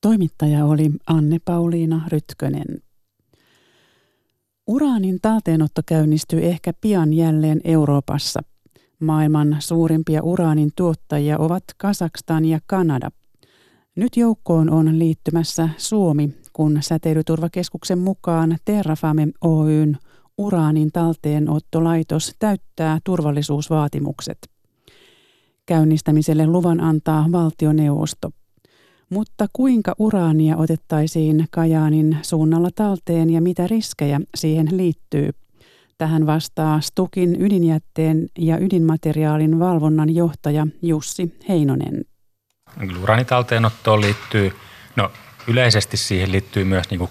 Toimittaja 0.00 0.64
oli 0.64 0.90
Anne-Pauliina 1.06 2.00
Rytkönen. 2.08 2.82
Uraanin 4.66 5.18
talteenotto 5.22 5.82
käynnistyy 5.86 6.46
ehkä 6.46 6.72
pian 6.80 7.12
jälleen 7.12 7.60
Euroopassa. 7.64 8.40
Maailman 9.00 9.56
suurimpia 9.58 10.22
uraanin 10.22 10.70
tuottajia 10.76 11.38
ovat 11.38 11.64
Kazakstan 11.76 12.44
ja 12.44 12.58
Kanada– 12.66 13.10
nyt 13.96 14.16
joukkoon 14.16 14.70
on 14.70 14.98
liittymässä 14.98 15.68
Suomi, 15.76 16.30
kun 16.52 16.78
säteilyturvakeskuksen 16.80 17.98
mukaan 17.98 18.56
Terrafame 18.64 19.28
Oyn 19.44 19.98
uraanin 20.38 20.92
talteenottolaitos 20.92 22.34
täyttää 22.38 22.98
turvallisuusvaatimukset. 23.04 24.38
Käynnistämiselle 25.66 26.46
luvan 26.46 26.80
antaa 26.80 27.26
valtioneuvosto. 27.32 28.30
Mutta 29.10 29.46
kuinka 29.52 29.94
uraania 29.98 30.56
otettaisiin 30.56 31.46
Kajaanin 31.50 32.16
suunnalla 32.22 32.68
talteen 32.74 33.30
ja 33.30 33.40
mitä 33.40 33.66
riskejä 33.66 34.20
siihen 34.34 34.68
liittyy? 34.76 35.30
Tähän 35.98 36.26
vastaa 36.26 36.80
Stukin 36.80 37.42
ydinjätteen 37.42 38.26
ja 38.38 38.58
ydinmateriaalin 38.58 39.58
valvonnan 39.58 40.14
johtaja 40.14 40.66
Jussi 40.82 41.34
Heinonen. 41.48 42.11
Uraanitalteenottoon 43.02 44.00
liittyy, 44.00 44.56
no 44.96 45.10
yleisesti 45.46 45.96
siihen 45.96 46.32
liittyy 46.32 46.64
myös 46.64 46.90
niin 46.90 46.98
kuin 46.98 47.10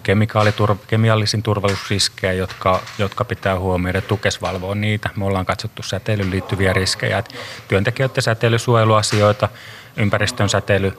kemiallisiin 0.87 1.43
turvallisuusriskejä, 1.43 2.33
jotka, 2.33 2.81
jotka 2.97 3.25
pitää 3.25 3.59
huomioida. 3.59 4.01
Tukes 4.01 4.41
valvoo 4.41 4.73
niitä. 4.73 5.09
Me 5.15 5.25
ollaan 5.25 5.45
katsottu 5.45 5.83
säteilyyn 5.83 6.31
liittyviä 6.31 6.73
riskejä, 6.73 7.17
että 7.17 7.35
työntekijöiden 7.67 8.23
säteilysuojeluasioita, 8.23 9.49
ympäristön 9.97 10.49
säteily, 10.49 10.97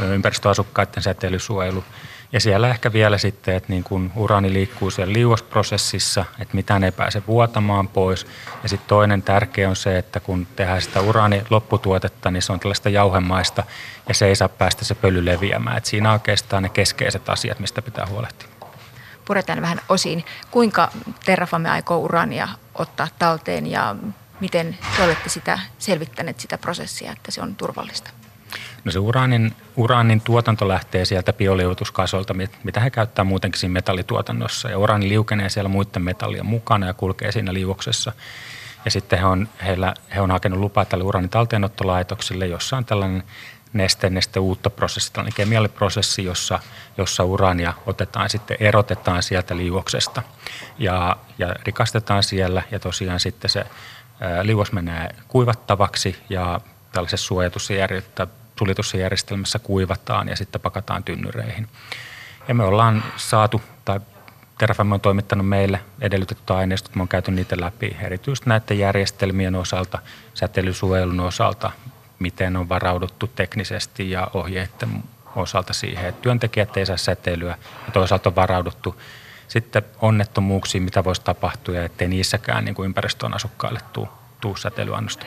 ympäristöasukkaiden 0.00 1.02
säteilysuojelu– 1.02 1.84
ja 2.32 2.40
siellä 2.40 2.68
ehkä 2.68 2.92
vielä 2.92 3.18
sitten, 3.18 3.54
että 3.54 3.72
niin 3.72 3.84
kun 3.84 4.12
uraani 4.16 4.52
liikkuu 4.52 4.90
siellä 4.90 5.12
liuosprosessissa, 5.12 6.24
että 6.38 6.54
mitään 6.54 6.84
ei 6.84 6.92
pääse 6.92 7.22
vuotamaan 7.26 7.88
pois. 7.88 8.26
Ja 8.62 8.68
sitten 8.68 8.88
toinen 8.88 9.22
tärkeä 9.22 9.68
on 9.68 9.76
se, 9.76 9.98
että 9.98 10.20
kun 10.20 10.46
tehdään 10.56 10.82
sitä 10.82 11.00
uraani 11.00 11.42
lopputuotetta, 11.50 12.30
niin 12.30 12.42
se 12.42 12.52
on 12.52 12.60
tällaista 12.60 12.88
jauhemaista 12.88 13.64
ja 14.08 14.14
se 14.14 14.26
ei 14.26 14.36
saa 14.36 14.48
päästä 14.48 14.84
se 14.84 14.94
pöly 14.94 15.24
leviämään. 15.24 15.76
Et 15.76 15.84
siinä 15.84 16.08
on 16.08 16.12
oikeastaan 16.12 16.62
ne 16.62 16.68
keskeiset 16.68 17.28
asiat, 17.28 17.58
mistä 17.58 17.82
pitää 17.82 18.06
huolehtia. 18.06 18.48
Puretaan 19.24 19.62
vähän 19.62 19.80
osiin. 19.88 20.24
Kuinka 20.50 20.90
Terrafame 21.24 21.70
aikoo 21.70 21.98
uraania 21.98 22.48
ottaa 22.74 23.08
talteen 23.18 23.66
ja 23.66 23.96
miten 24.40 24.78
te 24.96 25.02
olette 25.02 25.28
sitä 25.28 25.58
selvittäneet 25.78 26.40
sitä 26.40 26.58
prosessia, 26.58 27.12
että 27.12 27.30
se 27.30 27.42
on 27.42 27.56
turvallista? 27.56 28.10
No 28.84 28.92
se 28.92 28.98
uraanin, 28.98 29.56
uraanin 29.76 30.20
tuotanto 30.20 30.68
lähtee 30.68 31.04
sieltä 31.04 31.32
bioliuotuskasolta, 31.32 32.34
mitä 32.64 32.80
he 32.80 32.90
käyttää 32.90 33.24
muutenkin 33.24 33.60
siinä 33.60 33.72
metallituotannossa. 33.72 34.70
Ja 34.70 34.78
uraani 34.78 35.08
liukenee 35.08 35.48
siellä 35.48 35.68
muiden 35.68 36.02
metallien 36.02 36.46
mukana 36.46 36.86
ja 36.86 36.94
kulkee 36.94 37.32
siinä 37.32 37.54
liuoksessa. 37.54 38.12
Ja 38.84 38.90
sitten 38.90 39.18
he 39.18 39.24
on, 39.24 39.48
heillä, 39.64 39.94
he 40.14 40.20
on 40.20 40.30
hakenut 40.30 40.58
lupaa 40.58 40.84
tälle 40.84 41.04
uraanin 41.04 41.30
talteenottolaitokselle, 41.30 42.46
jossa 42.46 42.76
on 42.76 42.84
tällainen 42.84 43.22
neste, 43.72 44.10
neste 44.10 44.40
uutta 44.40 44.70
prosessia, 44.70 45.12
tällainen 45.12 45.36
kemialliprosessi, 45.36 46.24
jossa, 46.24 46.58
jossa 46.98 47.24
urania 47.24 47.72
otetaan 47.86 48.30
sitten, 48.30 48.56
erotetaan 48.60 49.22
sieltä 49.22 49.56
liuoksesta 49.56 50.22
ja, 50.78 51.16
ja 51.38 51.54
rikastetaan 51.62 52.22
siellä 52.22 52.62
ja 52.70 52.78
tosiaan 52.78 53.20
sitten 53.20 53.50
se 53.50 53.64
liuos 54.42 54.72
menee 54.72 55.08
kuivattavaksi 55.28 56.16
ja 56.28 56.60
tällaisessa 56.92 57.26
suojatussa 57.26 57.74
suljetussa 58.58 58.96
järjestelmässä 58.96 59.58
kuivataan 59.58 60.28
ja 60.28 60.36
sitten 60.36 60.60
pakataan 60.60 61.04
tynnyreihin. 61.04 61.68
Ja 62.48 62.54
me 62.54 62.64
ollaan 62.64 63.04
saatu, 63.16 63.62
tai 63.84 64.00
Terrafame 64.58 64.94
on 64.94 65.00
toimittanut 65.00 65.48
meille 65.48 65.80
edellytetty 66.00 66.52
aineistot, 66.52 66.94
me 66.94 67.02
on 67.02 67.08
käyty 67.08 67.30
niitä 67.30 67.56
läpi 67.60 67.96
erityisesti 68.00 68.48
näiden 68.48 68.78
järjestelmien 68.78 69.54
osalta, 69.54 69.98
säteilysuojelun 70.34 71.20
osalta, 71.20 71.70
miten 72.18 72.56
on 72.56 72.68
varauduttu 72.68 73.26
teknisesti 73.26 74.10
ja 74.10 74.30
ohjeiden 74.34 75.04
osalta 75.36 75.72
siihen, 75.72 76.08
että 76.08 76.22
työntekijät 76.22 76.76
ei 76.76 76.86
saa 76.86 76.96
säteilyä 76.96 77.58
ja 77.86 77.92
toisaalta 77.92 78.28
on 78.28 78.36
varauduttu 78.36 79.00
sitten 79.48 79.82
onnettomuuksiin, 80.00 80.82
mitä 80.82 81.04
voisi 81.04 81.22
tapahtua 81.22 81.74
ja 81.74 81.84
ettei 81.84 82.08
niissäkään 82.08 82.64
niin 82.64 82.74
kuin 82.74 82.86
ympäristön 82.86 83.34
asukkaille 83.34 83.80
tuu, 83.92 84.08
tuu 84.40 84.56
säteilyannosta. 84.56 85.26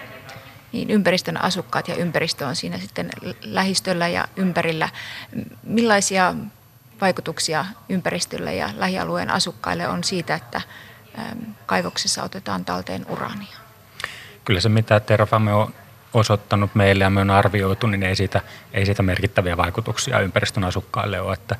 Niin 0.71 0.89
ympäristön 0.89 1.41
asukkaat 1.41 1.87
ja 1.87 1.95
ympäristö 1.95 2.47
on 2.47 2.55
siinä 2.55 2.77
sitten 2.77 3.09
lähistöllä 3.41 4.07
ja 4.07 4.27
ympärillä. 4.35 4.89
Millaisia 5.63 6.35
vaikutuksia 7.01 7.65
ympäristölle 7.89 8.55
ja 8.55 8.69
lähialueen 8.77 9.29
asukkaille 9.29 9.87
on 9.87 10.03
siitä, 10.03 10.35
että 10.35 10.61
kaivoksessa 11.65 12.23
otetaan 12.23 12.65
talteen 12.65 13.05
uraania? 13.09 13.57
Kyllä 14.45 14.59
se, 14.59 14.69
mitä 14.69 14.99
Terrafame 14.99 15.53
on 15.53 15.73
osoittanut 16.13 16.75
meille 16.75 17.03
ja 17.03 17.09
me 17.09 17.21
on 17.21 17.29
arvioitu, 17.29 17.87
niin 17.87 18.03
ei 18.03 18.15
siitä, 18.15 18.41
ei 18.73 18.85
siitä 18.85 19.03
merkittäviä 19.03 19.57
vaikutuksia 19.57 20.19
ympäristön 20.19 20.63
asukkaille 20.63 21.21
ole. 21.21 21.33
Että 21.33 21.55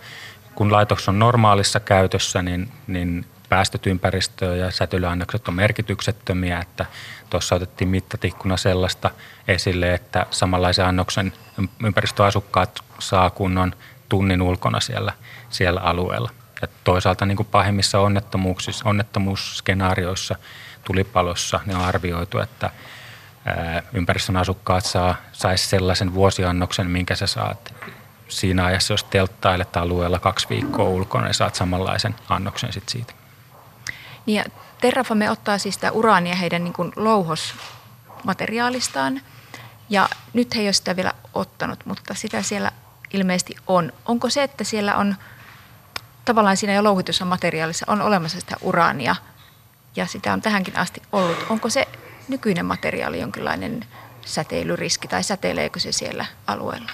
kun 0.55 0.71
laitos 0.71 1.09
on 1.09 1.19
normaalissa 1.19 1.79
käytössä, 1.79 2.41
niin, 2.41 2.71
niin 2.87 3.25
päästöt 3.51 3.87
ympäristöön 3.87 4.59
ja 4.59 4.71
säteilyannokset 4.71 5.47
on 5.47 5.53
merkityksettömiä, 5.53 6.59
että 6.59 6.85
tuossa 7.29 7.55
otettiin 7.55 7.87
mittatikkuna 7.87 8.57
sellaista 8.57 9.09
esille, 9.47 9.93
että 9.93 10.25
samanlaisen 10.29 10.85
annoksen 10.85 11.33
ympäristöasukkaat 11.85 12.79
saa 12.99 13.29
kunnon 13.29 13.73
tunnin 14.09 14.41
ulkona 14.41 14.79
siellä, 14.79 15.13
siellä 15.49 15.81
alueella. 15.81 16.29
Ja 16.61 16.67
toisaalta 16.83 17.25
niin 17.25 17.35
kuin 17.35 17.47
pahimmissa 17.51 17.99
onnettomuuksissa, 17.99 18.89
onnettomuusskenaarioissa, 18.89 20.35
tulipalossa, 20.83 21.59
ne 21.65 21.75
on 21.75 21.81
arvioitu, 21.81 22.39
että 22.39 22.69
ympäristön 23.93 24.37
asukkaat 24.37 24.85
saa, 24.85 25.15
saisi 25.31 25.67
sellaisen 25.67 26.13
vuosiannoksen, 26.13 26.89
minkä 26.89 27.15
sä 27.15 27.27
saat 27.27 27.73
siinä 28.27 28.65
ajassa, 28.65 28.93
jos 28.93 29.03
telttailet 29.03 29.77
alueella 29.77 30.19
kaksi 30.19 30.49
viikkoa 30.49 30.85
ulkona, 30.85 31.25
niin 31.25 31.33
saat 31.33 31.55
samanlaisen 31.55 32.15
annoksen 32.29 32.73
sit 32.73 32.89
siitä. 32.89 33.20
Niin 34.25 34.35
ja 34.35 34.45
Terrafame 34.81 35.31
ottaa 35.31 35.57
siis 35.57 35.75
sitä 35.75 35.91
uraania 35.91 36.35
heidän 36.35 36.63
niin 36.63 36.73
kuin 36.73 36.91
louhosmateriaalistaan. 36.95 39.21
Ja 39.89 40.09
nyt 40.33 40.55
he 40.55 40.61
ei 40.61 40.67
ole 40.67 40.73
sitä 40.73 40.95
vielä 40.95 41.13
ottanut, 41.33 41.85
mutta 41.85 42.13
sitä 42.13 42.41
siellä 42.41 42.71
ilmeisesti 43.13 43.55
on. 43.67 43.93
Onko 44.05 44.29
se, 44.29 44.43
että 44.43 44.63
siellä 44.63 44.95
on 44.95 45.15
tavallaan 46.25 46.57
siinä 46.57 46.73
jo 46.73 46.83
louhitussa 46.83 47.25
materiaalissa 47.25 47.85
on 47.89 48.01
olemassa 48.01 48.39
sitä 48.39 48.55
uraania 48.61 49.15
ja 49.95 50.05
sitä 50.05 50.33
on 50.33 50.41
tähänkin 50.41 50.77
asti 50.77 51.01
ollut. 51.11 51.45
Onko 51.49 51.69
se 51.69 51.87
nykyinen 52.27 52.65
materiaali 52.65 53.19
jonkinlainen 53.19 53.85
säteilyriski 54.25 55.07
tai 55.07 55.23
säteileekö 55.23 55.79
se 55.79 55.91
siellä 55.91 56.25
alueella? 56.47 56.91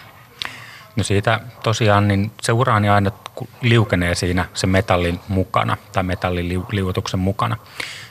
No 0.97 1.03
siitä 1.03 1.39
tosiaan 1.63 2.07
niin 2.07 2.31
se 2.41 2.51
uraani 2.51 2.89
aina 2.89 3.11
liukenee 3.61 4.15
siinä 4.15 4.45
se 4.53 4.67
metallin 4.67 5.19
mukana 5.27 5.77
tai 5.91 6.03
metallin 6.03 6.63
liuotuksen 6.71 7.19
mukana. 7.19 7.57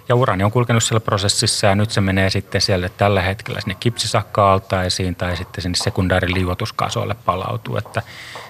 Ja 0.08 0.14
uraani 0.14 0.44
on 0.44 0.52
kulkenut 0.52 0.82
siellä 0.82 1.00
prosessissa 1.00 1.66
ja 1.66 1.74
nyt 1.74 1.90
se 1.90 2.00
menee 2.00 2.30
sitten 2.30 2.60
siellä 2.60 2.88
tällä 2.88 3.22
hetkellä 3.22 3.60
sinne 3.60 3.76
kipsisakka-altaisiin 3.80 5.16
tai 5.16 5.36
sitten 5.36 5.62
sinne 5.62 5.76
sekundaariliuotuskasoille 5.76 7.16
palautuu. 7.24 7.76
Että 7.76 8.02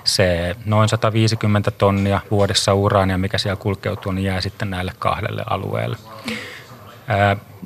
se 0.04 0.56
noin 0.64 0.88
150 0.88 1.70
tonnia 1.70 2.20
vuodessa 2.30 2.74
uraania, 2.74 3.18
mikä 3.18 3.38
siellä 3.38 3.56
kulkeutuu, 3.56 4.12
niin 4.12 4.24
jää 4.24 4.40
sitten 4.40 4.70
näille 4.70 4.92
kahdelle 4.98 5.42
alueelle. 5.50 5.96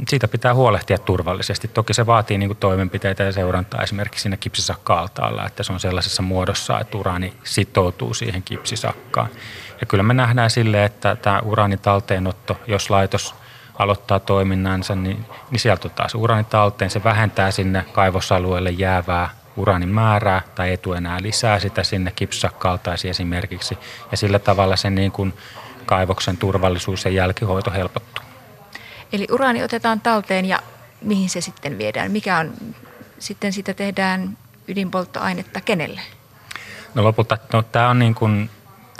Siitä 0.09 0.29
pitää 0.29 0.55
huolehtia 0.55 0.99
turvallisesti. 0.99 1.69
Toki 1.69 1.95
se 1.95 2.07
vaatii 2.07 2.39
niin 2.39 2.49
kuin 2.49 2.57
toimenpiteitä 2.57 3.23
ja 3.23 3.33
seurantaa 3.33 3.83
esimerkiksi 3.83 4.23
siinä 4.23 4.37
kipsisakka-altaalla, 4.37 5.47
että 5.47 5.63
se 5.63 5.73
on 5.73 5.81
sellaisessa 5.81 6.23
muodossa, 6.23 6.81
että 6.81 6.99
uraani 6.99 7.33
sitoutuu 7.45 8.15
siihen 8.15 8.43
kipsisakkaan. 8.43 9.29
Ja 9.81 9.87
kyllä 9.87 10.03
me 10.03 10.15
nähdään 10.15 10.51
sille, 10.51 10.85
että 10.85 11.17
tämä 11.17 11.41
uraanin 11.45 11.79
talteenotto, 11.79 12.61
jos 12.67 12.91
laitos 12.91 13.35
aloittaa 13.79 14.19
toiminnansa, 14.19 14.95
niin, 14.95 15.27
niin 15.51 15.61
sieltä 15.61 15.89
ottaa 15.89 16.09
se 16.09 16.19
uraani 16.19 16.45
talteen. 16.45 16.91
Se 16.91 17.05
vähentää 17.05 17.51
sinne 17.51 17.85
kaivosalueelle 17.93 18.71
jäävää 18.71 19.31
uraanin 19.57 19.89
määrää 19.89 20.43
tai 20.55 20.71
ei 20.71 20.77
tule 20.77 20.97
enää 20.97 21.23
lisää 21.23 21.59
sitä 21.59 21.83
sinne 21.83 22.13
kipsisakka-altaisiin 22.17 23.11
esimerkiksi. 23.11 23.79
Ja 24.11 24.17
sillä 24.17 24.39
tavalla 24.39 24.77
se 24.77 24.91
niin 24.91 25.13
kuin 25.13 25.35
kaivoksen 25.87 26.37
turvallisuus 26.37 27.05
ja 27.05 27.11
jälkihoito 27.11 27.71
helpottuu. 27.71 28.30
Eli 29.13 29.27
uraani 29.31 29.63
otetaan 29.63 30.01
talteen 30.01 30.45
ja 30.45 30.59
mihin 31.01 31.31
se 31.31 31.41
sitten 31.41 31.79
viedään? 31.79 32.13
Mikä 32.13 32.39
on, 32.39 32.53
sitten 33.19 33.53
sitä 33.53 33.75
tehdään 33.75 34.39
ydinpolttoainetta 34.69 35.61
kenelle? 35.61 36.01
No 36.95 37.05
lopulta, 37.05 37.39
no 37.53 37.63
tämä 37.63 37.91
on 37.91 37.99
niin 37.99 38.15
kuin 38.15 38.51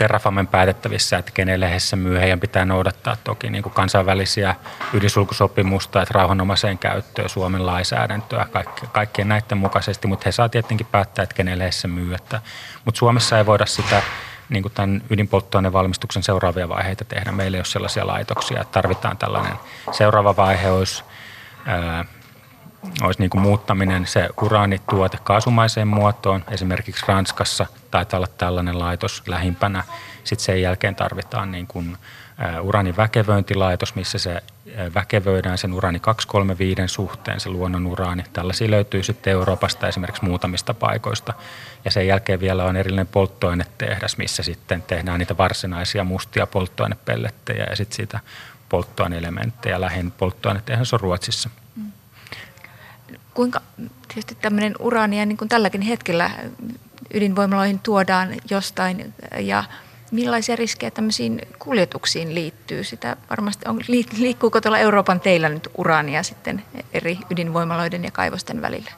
Terrafamen 0.01 0.47
päätettävissä, 0.47 1.19
että 1.19 1.33
kenelle 1.33 1.79
se 1.79 1.97
myy. 1.97 2.19
Heidän 2.19 2.41
pitää 2.41 2.65
noudattaa 2.65 3.17
toki 3.25 3.51
niin 3.51 3.63
kuin 3.63 3.73
kansainvälisiä 3.73 4.55
ydinsulkusopimusta, 4.93 6.03
että 6.03 6.15
rauhanomaiseen 6.15 6.79
käyttöön, 6.79 7.29
Suomen 7.29 7.67
lainsäädäntöä, 7.67 8.47
kaikki, 8.53 8.87
kaikkien 8.93 9.29
näiden 9.29 9.59
mukaisesti, 9.59 10.09
mutta 10.09 10.25
he 10.27 10.33
saa 10.33 10.49
tietenkin 10.49 10.87
päättää, 10.87 11.23
että 11.23 11.35
kenelle 11.35 11.73
se 11.73 11.89
myy. 11.89 12.15
Että, 12.15 12.41
mutta 12.85 12.99
Suomessa 12.99 13.39
ei 13.39 13.47
voida 13.47 13.67
sitä 13.67 14.03
niin 14.51 14.63
kuin 14.63 14.73
tämän 14.73 15.03
ydinpolttoainevalmistuksen 15.11 16.23
seuraavia 16.23 16.69
vaiheita 16.69 17.05
tehdä. 17.05 17.33
Meillä 17.33 17.57
ei 17.57 17.59
ole 17.59 17.65
sellaisia 17.65 18.07
laitoksia, 18.07 18.61
että 18.61 18.73
tarvitaan 18.73 19.17
tällainen 19.17 19.53
seuraava 19.93 20.37
vaihe 20.37 20.71
olisi, 20.71 21.05
ää, 21.67 22.05
olisi 23.03 23.21
niin 23.21 23.31
kuin 23.31 23.43
muuttaminen 23.43 24.07
se 24.07 24.29
uraanituote 24.43 25.19
kaasumaiseen 25.25 25.89
muotoon. 25.89 26.45
Esimerkiksi 26.51 27.05
Ranskassa 27.09 27.67
taitaa 27.91 28.19
olla 28.19 28.29
tällainen 28.39 28.79
laitos 28.79 29.23
lähimpänä. 29.27 29.85
Sitten 30.25 30.45
sen 30.45 30.63
jälkeen 30.63 30.95
tarvitaan 30.95 31.53
niin 31.53 31.67
kuin 31.67 31.97
uraanin 32.61 32.97
väkevöintilaitos, 32.97 33.95
missä 33.95 34.19
se 34.19 34.43
väkevöidään 34.95 35.59
sen 35.59 35.73
uraani 35.73 36.01
235 36.01 36.83
suhteen, 36.95 37.41
se 37.41 37.51
luonnon 37.51 37.87
uraani. 37.87 38.25
Tällaisia 38.33 38.71
löytyy 38.71 39.03
sitten 39.03 39.31
Euroopasta 39.33 39.89
esimerkiksi 39.89 40.25
muutamista 40.25 40.75
paikoista. 40.75 41.35
Ja 41.85 41.91
sen 41.91 42.07
jälkeen 42.07 42.41
vielä 42.41 42.65
on 42.65 42.77
erillinen 42.77 43.07
polttoainetehdas, 43.07 44.17
missä 44.17 44.43
sitten 44.43 44.83
tehdään 44.83 45.19
niitä 45.19 45.37
varsinaisia 45.37 46.05
mustia 46.05 46.47
polttoainepellettejä 46.47 47.65
ja 47.71 47.77
sitten 47.77 47.97
siitä 47.97 48.21
polttoaineelementtejä. 48.69 49.81
Lähin 49.81 50.11
polttoainetehdas 50.11 50.95
on 50.95 51.01
Ruotsissa. 51.01 51.51
Mm. 51.77 51.93
Kuinka 53.35 53.61
tietysti 54.09 54.35
tämmöinen 54.35 54.75
uraania 54.79 55.27
niin 55.27 55.37
kuin 55.37 55.49
tälläkin 55.49 55.83
hetkellä 55.83 56.31
ydinvoimaloihin 57.15 57.79
tuodaan 57.79 58.35
jostain 58.51 59.15
ja– 59.39 59.65
millaisia 60.11 60.57
riskejä 60.57 60.91
tämmöisiin 60.91 61.43
kuljetuksiin 61.59 62.35
liittyy? 62.35 62.85
Sitä 62.85 63.17
varmasti 63.31 63.69
on, 63.69 63.81
liikkuuko 64.19 64.61
tuolla 64.61 64.79
Euroopan 64.79 65.21
teillä 65.21 65.49
nyt 65.49 65.69
uraania 65.79 66.23
sitten 66.23 66.63
eri 66.93 67.19
ydinvoimaloiden 67.31 68.05
ja 68.05 68.11
kaivosten 68.11 68.63
välillä? 68.63 68.91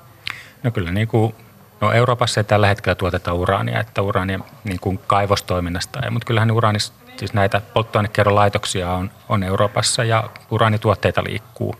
No 0.62 0.70
kyllä 0.70 0.90
niin 0.90 1.08
kuin, 1.08 1.34
no 1.80 1.92
Euroopassa 1.92 2.40
ei 2.40 2.44
tällä 2.44 2.66
hetkellä 2.66 2.94
tuoteta 2.94 3.32
uraania, 3.32 3.80
että 3.80 4.02
uraania 4.02 4.40
niin 4.64 4.80
kuin 4.80 5.00
kaivostoiminnasta 5.06 6.00
ei, 6.00 6.10
mutta 6.10 6.26
kyllähän 6.26 6.50
uraanista 6.50 6.96
siis 7.16 7.34
näitä 7.34 7.60
polttoainekerrolaitoksia 7.74 8.90
on, 8.90 9.10
on 9.28 9.42
Euroopassa 9.42 10.04
ja 10.04 10.30
uraanituotteita 10.50 11.24
liikkuu. 11.24 11.74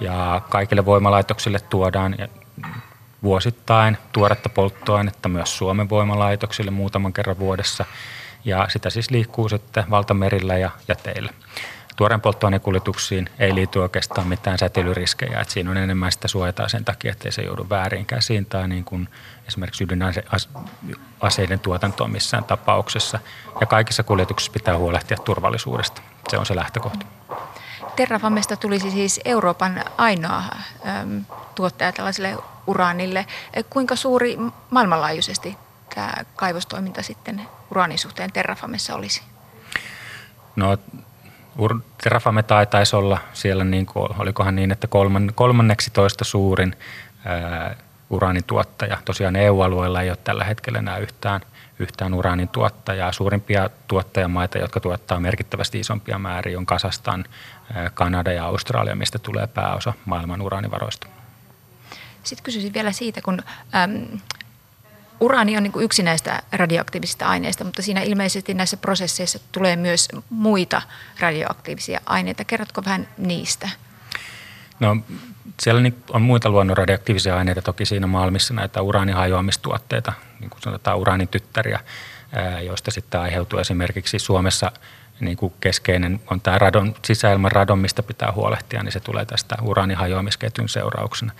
Ja 0.00 0.40
kaikille 0.48 0.84
voimalaitoksille 0.84 1.60
tuodaan 1.60 2.16
vuosittain 3.22 3.98
tuoretta 4.12 4.48
polttoainetta 4.48 5.28
myös 5.28 5.58
Suomen 5.58 5.88
voimalaitoksille 5.88 6.70
muutaman 6.70 7.12
kerran 7.12 7.38
vuodessa– 7.38 7.84
ja 8.44 8.66
sitä 8.68 8.90
siis 8.90 9.10
liikkuu 9.10 9.48
sitten 9.48 9.90
valtamerillä 9.90 10.58
ja 10.58 10.70
jäteillä. 10.88 11.32
Tuoreen 11.96 12.20
polttoainekuljetuksiin 12.20 13.30
ei 13.38 13.54
liity 13.54 13.78
oikeastaan 13.78 14.26
mitään 14.28 14.58
säteilyriskejä, 14.58 15.40
että 15.40 15.52
siinä 15.52 15.70
on 15.70 15.76
enemmän 15.76 16.12
sitä 16.12 16.28
suojataan 16.28 16.70
sen 16.70 16.84
takia, 16.84 17.12
ettei 17.12 17.32
se 17.32 17.42
joudu 17.42 17.66
väärin 17.70 18.06
käsiin 18.06 18.46
tai 18.46 18.68
niin 18.68 18.84
kuin 18.84 19.08
esimerkiksi 19.48 19.84
ydinaseiden 19.84 21.60
tuotantoon 21.60 22.10
missään 22.10 22.44
tapauksessa. 22.44 23.18
Ja 23.60 23.66
kaikissa 23.66 24.02
kuljetuksissa 24.02 24.52
pitää 24.52 24.78
huolehtia 24.78 25.16
turvallisuudesta. 25.16 26.02
Se 26.28 26.38
on 26.38 26.46
se 26.46 26.56
lähtökohta. 26.56 27.06
Terrafamesta 27.96 28.56
tulisi 28.56 28.90
siis 28.90 29.20
Euroopan 29.24 29.84
ainoa 29.96 30.42
äm, 30.86 31.24
tuottaja 31.54 31.92
tällaiselle 31.92 32.36
uraanille. 32.66 33.26
Kuinka 33.70 33.96
suuri 33.96 34.38
maailmanlaajuisesti 34.70 35.56
tämä 35.94 36.12
kaivostoiminta 36.36 37.02
sitten 37.02 37.48
uraanin 37.70 37.98
suhteen 37.98 38.32
Terrafamessa 38.32 38.94
olisi? 38.94 39.22
No 40.56 40.78
Terrafame 42.02 42.42
taitaisi 42.42 42.96
olla 42.96 43.18
siellä, 43.32 43.64
niin 43.64 43.86
kuin, 43.86 44.08
olikohan 44.18 44.56
niin, 44.56 44.72
että 44.72 44.86
kolman, 44.86 45.32
kolmanneksi 45.34 45.90
toista 45.90 46.24
suurin 46.24 46.76
ää, 47.24 47.76
uraanin 48.10 48.44
tuottaja. 48.44 48.98
Tosiaan 49.04 49.36
EU-alueella 49.36 50.02
ei 50.02 50.10
ole 50.10 50.18
tällä 50.24 50.44
hetkellä 50.44 50.78
enää 50.78 50.98
yhtään, 50.98 51.40
yhtään 51.78 52.14
uraanin 52.14 52.48
tuottajaa. 52.48 53.12
Suurimpia 53.12 53.70
tuottajamaita, 53.88 54.58
jotka 54.58 54.80
tuottaa 54.80 55.20
merkittävästi 55.20 55.80
isompia 55.80 56.18
määriä, 56.18 56.58
on 56.58 56.66
Kasastan, 56.66 57.24
Kanada 57.94 58.32
ja 58.32 58.44
Australia, 58.44 58.96
mistä 58.96 59.18
tulee 59.18 59.46
pääosa 59.46 59.92
maailman 60.04 60.42
uraanivaroista. 60.42 61.06
Sitten 62.22 62.44
kysyisin 62.44 62.74
vielä 62.74 62.92
siitä, 62.92 63.20
kun 63.22 63.42
äm, 63.74 64.20
uraani 65.20 65.56
on 65.56 65.62
niin 65.62 65.72
kuin 65.72 65.84
yksi 65.84 66.02
näistä 66.02 66.42
radioaktiivisista 66.52 67.26
aineista, 67.26 67.64
mutta 67.64 67.82
siinä 67.82 68.02
ilmeisesti 68.02 68.54
näissä 68.54 68.76
prosesseissa 68.76 69.38
tulee 69.52 69.76
myös 69.76 70.08
muita 70.30 70.82
radioaktiivisia 71.20 72.00
aineita. 72.06 72.44
Kerrotko 72.44 72.82
vähän 72.84 73.08
niistä? 73.18 73.68
No 74.80 74.96
siellä 75.60 75.90
on 76.12 76.22
muita 76.22 76.50
luonnon 76.50 76.76
radioaktiivisia 76.76 77.36
aineita 77.36 77.62
toki 77.62 77.86
siinä 77.86 78.06
Malmissa, 78.06 78.54
näitä 78.54 78.82
uraanihajoamistuotteita, 78.82 80.12
niin 80.40 80.50
kuin 80.50 80.62
sanotaan 80.62 80.98
uraanin 80.98 81.28
tyttäriä, 81.28 81.80
joista 82.66 82.90
sitten 82.90 83.20
aiheutuu 83.20 83.58
esimerkiksi 83.58 84.18
Suomessa 84.18 84.72
niin 85.20 85.36
kuin 85.36 85.52
keskeinen 85.60 86.20
on 86.30 86.40
tämä 86.40 86.58
radon, 86.58 86.94
sisäilman 87.04 87.52
radon, 87.52 87.78
mistä 87.78 88.02
pitää 88.02 88.32
huolehtia, 88.32 88.82
niin 88.82 88.92
se 88.92 89.00
tulee 89.00 89.24
tästä 89.24 89.56
uraanihajoamisketjun 89.62 90.68
seurauksena. 90.68 91.32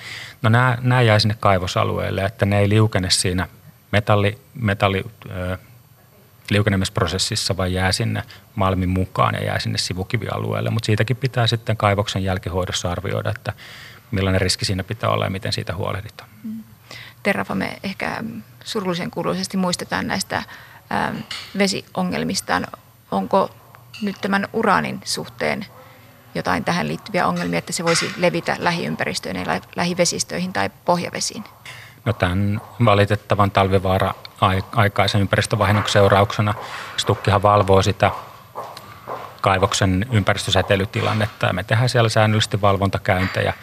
No 0.42 0.50
nämä, 0.50 0.78
nämä 0.82 1.02
jäi 1.02 1.20
sinne 1.20 1.36
kaivosalueelle, 1.40 2.24
että 2.24 2.46
ne 2.46 2.58
ei 2.58 2.68
liukene 2.68 3.10
siinä 3.10 3.48
metalli, 3.92 4.38
metalli 4.54 5.04
liukenemisprosessissa, 6.50 7.56
vaan 7.56 7.72
jää 7.72 7.92
sinne 7.92 8.22
malmin 8.54 8.88
mukaan 8.88 9.34
ja 9.34 9.44
jää 9.44 9.58
sinne 9.58 9.78
sivukivialueelle. 9.78 10.70
Mutta 10.70 10.86
siitäkin 10.86 11.16
pitää 11.16 11.46
sitten 11.46 11.76
kaivoksen 11.76 12.24
jälkihoidossa 12.24 12.90
arvioida, 12.90 13.30
että 13.30 13.52
millainen 14.10 14.40
riski 14.40 14.64
siinä 14.64 14.84
pitää 14.84 15.10
olla 15.10 15.24
ja 15.24 15.30
miten 15.30 15.52
siitä 15.52 15.74
huolehditaan. 15.74 16.30
Mm. 16.44 16.64
Terrafame 17.22 17.78
ehkä 17.82 18.24
surullisen 18.64 19.10
kuuluisesti 19.10 19.56
muistetaan 19.56 20.06
näistä 20.06 20.42
vesiongelmistaan. 21.58 22.66
Onko 23.10 23.50
nyt 24.02 24.16
tämän 24.20 24.48
uraanin 24.52 25.00
suhteen 25.04 25.66
jotain 26.34 26.64
tähän 26.64 26.88
liittyviä 26.88 27.26
ongelmia, 27.26 27.58
että 27.58 27.72
se 27.72 27.84
voisi 27.84 28.12
levitä 28.16 28.56
lähiympäristöön, 28.58 29.36
lähivesistöihin 29.76 30.52
tai 30.52 30.70
pohjavesiin? 30.84 31.44
No 32.04 32.12
tämän 32.12 32.60
valitettavan 32.84 33.50
talvivaara 33.50 34.14
aikaisen 34.72 35.20
ympäristövahingon 35.20 35.88
seurauksena. 35.88 36.54
Stukkihan 36.96 37.42
valvoo 37.42 37.82
sitä 37.82 38.10
kaivoksen 39.40 40.06
ympäristösäteilytilannetta 40.12 41.46
ja 41.46 41.52
me 41.52 41.64
tehdään 41.64 41.88
siellä 41.88 42.08
säännöllisesti 42.08 42.60
valvontakäyntejä. 42.60 43.54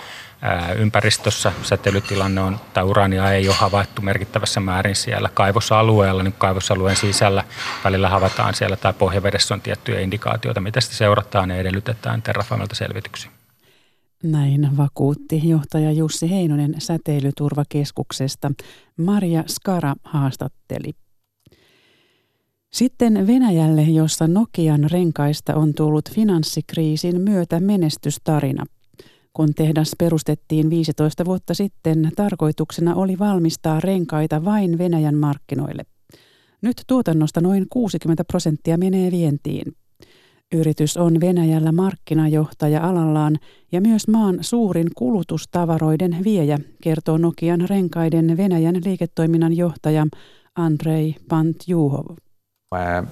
Ympäristössä 0.75 1.51
säteilytilanne 1.63 2.41
on, 2.41 2.59
tai 2.73 2.83
uraania 2.83 3.31
ei 3.31 3.47
ole 3.47 3.55
havaittu 3.55 4.01
merkittävässä 4.01 4.59
määrin 4.59 4.95
siellä 4.95 5.29
kaivosalueella, 5.33 6.23
niin 6.23 6.35
kaivosalueen 6.37 6.95
sisällä. 6.95 7.43
Välillä 7.83 8.09
havaitaan 8.09 8.53
siellä 8.53 8.75
tai 8.75 8.93
pohjavedessä 8.93 9.53
on 9.53 9.61
tiettyjä 9.61 9.99
indikaatioita, 9.99 10.61
mitä 10.61 10.81
sitä 10.81 10.95
seurataan 10.95 11.49
ja 11.49 11.55
edellytetään 11.55 12.21
Terrafamilta 12.21 12.75
selvityksiä. 12.75 13.31
Näin 14.23 14.77
vakuutti 14.77 15.49
johtaja 15.49 15.91
Jussi 15.91 16.29
Heinonen 16.29 16.75
säteilyturvakeskuksesta. 16.77 18.51
Maria 18.97 19.43
Skara 19.47 19.95
haastatteli. 20.03 20.91
Sitten 22.73 23.27
Venäjälle, 23.27 23.81
jossa 23.81 24.27
Nokian 24.27 24.91
renkaista 24.91 25.55
on 25.55 25.73
tullut 25.73 26.11
finanssikriisin 26.11 27.21
myötä 27.21 27.59
menestystarina– 27.59 28.65
kun 29.37 29.53
tehdas 29.53 29.91
perustettiin 29.97 30.69
15 30.69 31.25
vuotta 31.25 31.53
sitten, 31.53 32.11
tarkoituksena 32.15 32.95
oli 32.95 33.19
valmistaa 33.19 33.79
renkaita 33.79 34.45
vain 34.45 34.77
Venäjän 34.77 35.15
markkinoille. 35.15 35.83
Nyt 36.61 36.81
tuotannosta 36.87 37.41
noin 37.41 37.65
60 37.69 38.23
prosenttia 38.23 38.77
menee 38.77 39.11
vientiin. 39.11 39.73
Yritys 40.55 40.97
on 40.97 41.21
Venäjällä 41.21 41.71
markkinajohtaja 41.71 42.89
alallaan 42.89 43.37
ja 43.71 43.81
myös 43.81 44.07
maan 44.07 44.37
suurin 44.41 44.87
kulutustavaroiden 44.95 46.17
viejä, 46.23 46.59
kertoo 46.81 47.17
Nokian 47.17 47.69
renkaiden 47.69 48.37
Venäjän 48.37 48.75
liiketoiminnan 48.85 49.57
johtaja 49.57 50.07
Andrei 50.55 51.15
Pantjuhov. 51.29 52.05
Me 52.71 53.03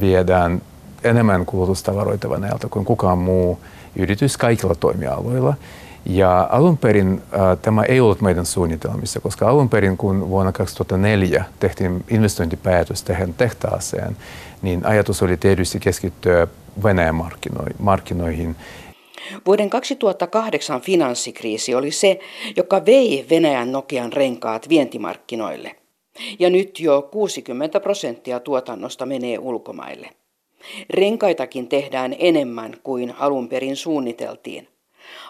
viedään 0.00 0.62
enemmän 1.04 1.46
kulutustavaroita 1.46 2.30
Venäjältä 2.30 2.68
kuin 2.68 2.84
kukaan 2.84 3.18
muu 3.18 3.58
yritys 3.96 4.36
kaikilla 4.36 4.74
toimialoilla. 4.74 5.54
Ja 6.04 6.48
alun 6.50 6.78
perin 6.78 7.22
äh, 7.34 7.58
tämä 7.62 7.82
ei 7.82 8.00
ollut 8.00 8.20
meidän 8.20 8.46
suunnitelmissa, 8.46 9.20
koska 9.20 9.48
alun 9.48 9.68
perin 9.68 9.96
kun 9.96 10.28
vuonna 10.28 10.52
2004 10.52 11.44
tehtiin 11.60 12.04
investointipäätös 12.10 13.02
tähän 13.02 13.34
tehtaaseen, 13.34 14.16
niin 14.62 14.86
ajatus 14.86 15.22
oli 15.22 15.36
tietysti 15.36 15.80
keskittyä 15.80 16.46
Venäjän 16.82 17.14
markkinoihin. 17.78 18.56
Vuoden 19.46 19.70
2008 19.70 20.80
finanssikriisi 20.80 21.74
oli 21.74 21.90
se, 21.90 22.18
joka 22.56 22.86
vei 22.86 23.26
Venäjän 23.30 23.72
Nokian 23.72 24.12
renkaat 24.12 24.68
vientimarkkinoille. 24.68 25.76
Ja 26.38 26.50
nyt 26.50 26.80
jo 26.80 27.08
60 27.12 27.80
prosenttia 27.80 28.40
tuotannosta 28.40 29.06
menee 29.06 29.38
ulkomaille. 29.38 30.10
Renkaitakin 30.90 31.68
tehdään 31.68 32.16
enemmän 32.18 32.76
kuin 32.82 33.14
alun 33.18 33.48
perin 33.48 33.76
suunniteltiin. 33.76 34.68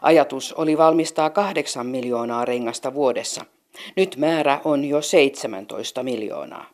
Ajatus 0.02 0.52
oli 0.52 0.78
valmistaa 0.78 1.30
kahdeksan 1.30 1.86
miljoonaa 1.86 2.44
rengasta 2.44 2.94
vuodessa. 2.94 3.44
Nyt 3.96 4.16
määrä 4.16 4.60
on 4.64 4.84
jo 4.84 5.02
17 5.02 6.02
miljoonaa. 6.02 6.64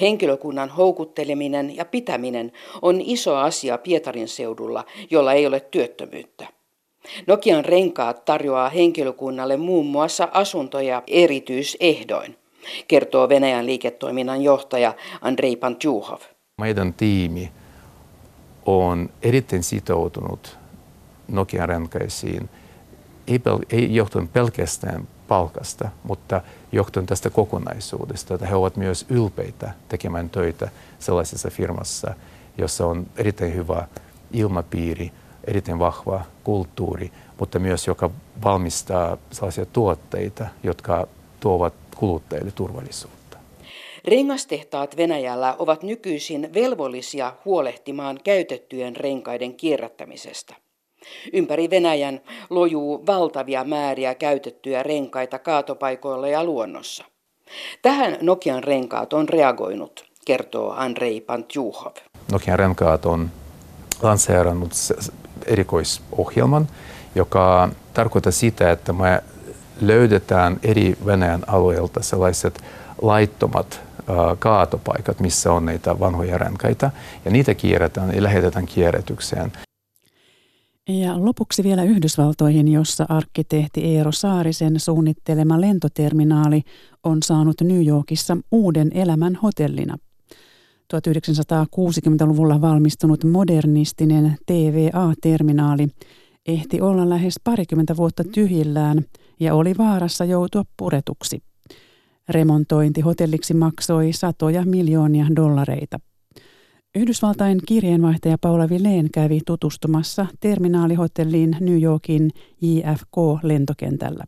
Henkilökunnan 0.00 0.68
houkutteleminen 0.68 1.76
ja 1.76 1.84
pitäminen 1.84 2.52
on 2.82 3.00
iso 3.00 3.36
asia 3.36 3.78
Pietarin 3.78 4.28
seudulla, 4.28 4.84
jolla 5.10 5.32
ei 5.32 5.46
ole 5.46 5.60
työttömyyttä. 5.60 6.46
Nokian 7.26 7.64
renkaat 7.64 8.24
tarjoaa 8.24 8.68
henkilökunnalle 8.68 9.56
muun 9.56 9.86
muassa 9.86 10.28
asuntoja 10.32 11.02
erityisehdoin, 11.06 12.36
kertoo 12.88 13.28
Venäjän 13.28 13.66
liiketoiminnan 13.66 14.42
johtaja 14.42 14.94
Andrei 15.20 15.56
Pantjuhov. 15.56 16.20
Meidän 16.60 16.94
tiimi 16.94 17.52
on 18.66 19.10
erittäin 19.22 19.62
sitoutunut 19.62 20.63
Nokian 21.28 21.68
renkaisiin, 21.68 22.48
ei, 23.26 23.38
pel- 23.38 23.66
ei 23.70 23.94
johtuen 23.94 24.28
pelkästään 24.28 25.08
palkasta, 25.28 25.88
mutta 26.02 26.40
johtuen 26.72 27.06
tästä 27.06 27.30
kokonaisuudesta, 27.30 28.34
että 28.34 28.46
he 28.46 28.54
ovat 28.54 28.76
myös 28.76 29.06
ylpeitä 29.08 29.70
tekemään 29.88 30.30
töitä 30.30 30.68
sellaisessa 30.98 31.50
firmassa, 31.50 32.14
jossa 32.58 32.86
on 32.86 33.06
erittäin 33.16 33.54
hyvä 33.54 33.88
ilmapiiri, 34.32 35.12
erittäin 35.44 35.78
vahva 35.78 36.24
kulttuuri, 36.44 37.12
mutta 37.38 37.58
myös 37.58 37.86
joka 37.86 38.10
valmistaa 38.44 39.16
sellaisia 39.30 39.66
tuotteita, 39.66 40.46
jotka 40.62 41.06
tuovat 41.40 41.74
kuluttajille 41.96 42.50
turvallisuutta. 42.50 43.38
Rengastehtaat 44.04 44.96
Venäjällä 44.96 45.56
ovat 45.58 45.82
nykyisin 45.82 46.54
velvollisia 46.54 47.32
huolehtimaan 47.44 48.20
käytettyjen 48.24 48.96
renkaiden 48.96 49.54
kierrättämisestä. 49.54 50.54
Ympäri 51.32 51.70
Venäjän 51.70 52.20
lojuu 52.50 53.06
valtavia 53.06 53.64
määriä 53.64 54.14
käytettyjä 54.14 54.82
renkaita 54.82 55.38
kaatopaikoilla 55.38 56.28
ja 56.28 56.44
luonnossa. 56.44 57.04
Tähän 57.82 58.18
Nokian 58.20 58.64
renkaat 58.64 59.12
on 59.12 59.28
reagoinut, 59.28 60.04
kertoo 60.26 60.72
Andrei 60.76 61.20
Pantjuhov. 61.20 61.92
Nokian 62.32 62.58
renkaat 62.58 63.06
on 63.06 63.30
lanseerannut 64.02 64.72
erikoisohjelman, 65.46 66.68
joka 67.14 67.68
tarkoittaa 67.94 68.32
sitä, 68.32 68.70
että 68.70 68.92
me 68.92 69.22
löydetään 69.80 70.60
eri 70.62 70.96
Venäjän 71.06 71.44
alueilta 71.46 72.02
sellaiset 72.02 72.64
laittomat 73.02 73.80
kaatopaikat, 74.38 75.20
missä 75.20 75.52
on 75.52 75.64
näitä 75.64 76.00
vanhoja 76.00 76.38
renkaita, 76.38 76.90
ja 77.24 77.30
niitä 77.30 77.54
kierretään 77.54 78.14
ja 78.14 78.22
lähetetään 78.22 78.66
kierrätykseen. 78.66 79.52
Ja 80.88 81.24
lopuksi 81.24 81.62
vielä 81.62 81.84
Yhdysvaltoihin, 81.84 82.68
jossa 82.68 83.06
arkkitehti 83.08 83.84
Eero 83.84 84.12
Saarisen 84.12 84.80
suunnittelema 84.80 85.60
lentoterminaali 85.60 86.62
on 87.04 87.22
saanut 87.22 87.60
New 87.60 87.86
Yorkissa 87.86 88.36
uuden 88.52 88.90
elämän 88.94 89.34
hotellina. 89.34 89.98
1960-luvulla 90.94 92.60
valmistunut 92.60 93.24
modernistinen 93.24 94.36
TVA-terminaali 94.46 95.88
ehti 96.46 96.80
olla 96.80 97.08
lähes 97.08 97.34
parikymmentä 97.44 97.96
vuotta 97.96 98.24
tyhjillään 98.24 99.04
ja 99.40 99.54
oli 99.54 99.74
vaarassa 99.78 100.24
joutua 100.24 100.62
puretuksi. 100.76 101.42
Remontointi 102.28 103.00
hotelliksi 103.00 103.54
maksoi 103.54 104.12
satoja 104.12 104.64
miljoonia 104.64 105.26
dollareita. 105.36 106.00
Yhdysvaltain 106.96 107.60
kirjeenvaihtaja 107.66 108.38
Paula 108.40 108.68
Villeen 108.68 109.10
kävi 109.10 109.40
tutustumassa 109.46 110.26
terminaalihotelliin 110.40 111.56
New 111.60 111.82
Yorkin 111.82 112.30
JFK-lentokentällä. 112.60 114.24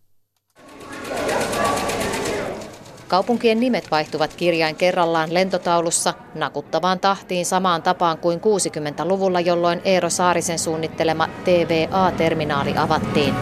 Kaupunkien 3.08 3.60
nimet 3.60 3.90
vaihtuvat 3.90 4.34
kirjain 4.34 4.76
kerrallaan 4.76 5.34
lentotaulussa 5.34 6.14
nakuttavaan 6.34 7.00
tahtiin 7.00 7.46
samaan 7.46 7.82
tapaan 7.82 8.18
kuin 8.18 8.40
60-luvulla, 8.40 9.40
jolloin 9.40 9.80
Eero 9.84 10.10
Saarisen 10.10 10.58
suunnittelema 10.58 11.28
TVA-terminaali 11.44 12.76
avattiin. 12.76 13.34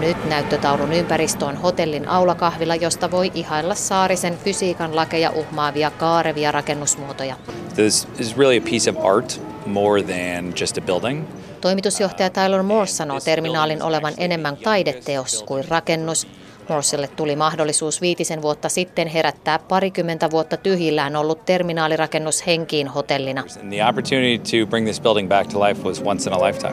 Nyt 0.00 0.28
näyttötaulun 0.28 0.92
ympäristö 0.92 1.44
on 1.46 1.56
hotellin 1.56 2.08
aulakahvila, 2.08 2.74
josta 2.74 3.10
voi 3.10 3.30
ihailla 3.34 3.74
Saarisen 3.74 4.38
fysiikan 4.44 4.96
lakeja 4.96 5.30
uhmaavia 5.30 5.90
kaarevia 5.90 6.52
rakennusmuotoja. 6.52 7.36
This 7.74 8.08
is 8.18 8.36
really 8.36 8.56
a 8.58 8.60
piece 8.70 8.90
of 8.90 8.96
art 9.04 9.40
more 9.66 10.02
than 10.02 10.52
just 10.60 10.78
a 10.78 10.80
building. 10.80 11.24
Toimitusjohtaja 11.60 12.30
Tyler 12.30 12.62
Moore 12.62 12.86
sanoo 12.86 13.20
terminaalin 13.20 13.82
olevan 13.82 14.14
enemmän 14.16 14.56
taideteos 14.56 15.42
kuin 15.42 15.64
rakennus. 15.68 16.26
Morselle 16.68 17.08
tuli 17.08 17.36
mahdollisuus 17.36 18.00
viitisen 18.00 18.42
vuotta 18.42 18.68
sitten 18.68 19.08
herättää 19.08 19.58
parikymmentä 19.58 20.30
vuotta 20.30 20.56
tyhjillään 20.56 21.16
ollut 21.16 21.44
terminaalirakennus 21.44 22.46
henkiin 22.46 22.88
hotellina. 22.88 23.44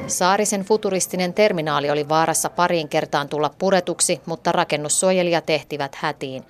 Saarisen 0.08 0.62
futuristinen 0.62 1.34
terminaali 1.34 1.90
oli 1.90 2.10
vaarassa 2.10 2.50
pariin 2.50 2.90
kertaan 2.90 3.30
tulla 3.30 3.52
puretuksi, 3.58 4.22
mutta 4.26 4.52
rakennussuojelijat 4.52 5.46
tehtivät 5.46 5.96
hätiin. 5.96 6.44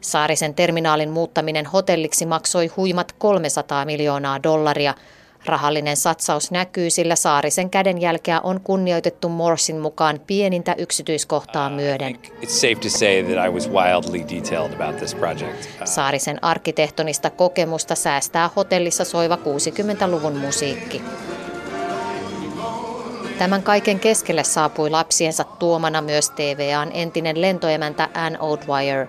Saarisen 0.00 0.54
terminaalin 0.54 1.10
muuttaminen 1.10 1.66
hotelliksi 1.66 2.26
maksoi 2.26 2.66
huimat 2.66 3.12
300 3.18 3.84
miljoonaa 3.84 4.42
dollaria– 4.42 4.94
Rahallinen 5.46 5.96
satsaus 5.96 6.50
näkyy, 6.50 6.90
sillä 6.90 7.16
Saarisen 7.16 7.70
kädenjälkeä 7.70 8.40
on 8.40 8.60
kunnioitettu 8.60 9.28
Morsin 9.28 9.78
mukaan 9.78 10.20
pienintä 10.26 10.74
yksityiskohtaa 10.78 11.70
myöden. 11.70 12.18
Saarisen 15.84 16.44
arkkitehtonista 16.44 17.30
kokemusta 17.30 17.94
säästää 17.94 18.50
hotellissa 18.56 19.04
soiva 19.04 19.36
60-luvun 19.36 20.36
musiikki. 20.36 21.02
Tämän 23.38 23.62
kaiken 23.62 24.00
keskelle 24.00 24.44
saapui 24.44 24.90
lapsiensa 24.90 25.44
tuomana 25.44 26.02
myös 26.02 26.30
TVAn 26.30 26.90
entinen 26.94 27.40
lentoemäntä 27.40 28.08
Ann 28.14 28.36
O'Dwyer. 28.36 29.06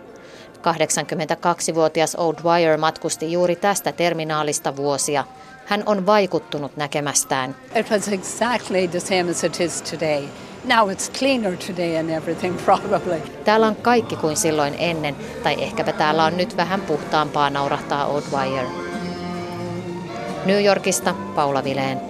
82-vuotias 0.57 2.15
O'Dwyer 2.15 2.77
matkusti 2.77 3.31
juuri 3.31 3.55
tästä 3.55 3.91
terminaalista 3.91 4.75
vuosia– 4.75 5.23
hän 5.67 5.83
on 5.85 6.05
vaikuttunut 6.05 6.77
näkemästään. 6.77 7.55
It 7.75 7.91
was 7.91 8.07
exactly 8.07 8.87
the 8.87 8.99
same 8.99 9.31
as 9.31 9.43
it 9.43 9.61
is 9.61 9.81
today. 9.81 10.23
Now 10.65 10.89
it's 10.91 11.19
cleaner 11.19 11.57
today 11.57 11.97
and 11.97 12.09
everything 12.09 12.57
probably. 12.65 13.21
Täällä 13.45 13.67
on 13.67 13.75
kaikki 13.75 14.15
kuin 14.15 14.37
silloin 14.37 14.75
ennen, 14.77 15.15
tai 15.43 15.63
ehkäpä 15.63 15.93
täällä 15.93 16.25
on 16.25 16.37
nyt 16.37 16.57
vähän 16.57 16.81
puhtaampaa, 16.81 17.49
naurahtaa 17.49 18.05
Oldwire. 18.05 18.67
New 20.45 20.65
Yorkista 20.65 21.15
Paula 21.35 21.63
Vileen. 21.63 22.01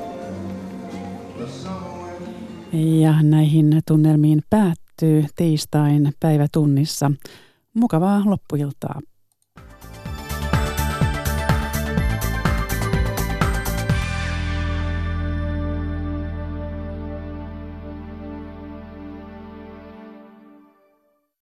Ja 2.74 3.13
näihin 3.22 3.82
tunnelmiin 3.88 4.41
päättyy 4.50 5.26
tiistain 5.36 6.13
päivätunnissa. 6.20 7.12
Mukavaa 7.74 8.22
loppuiltaa. 8.26 9.02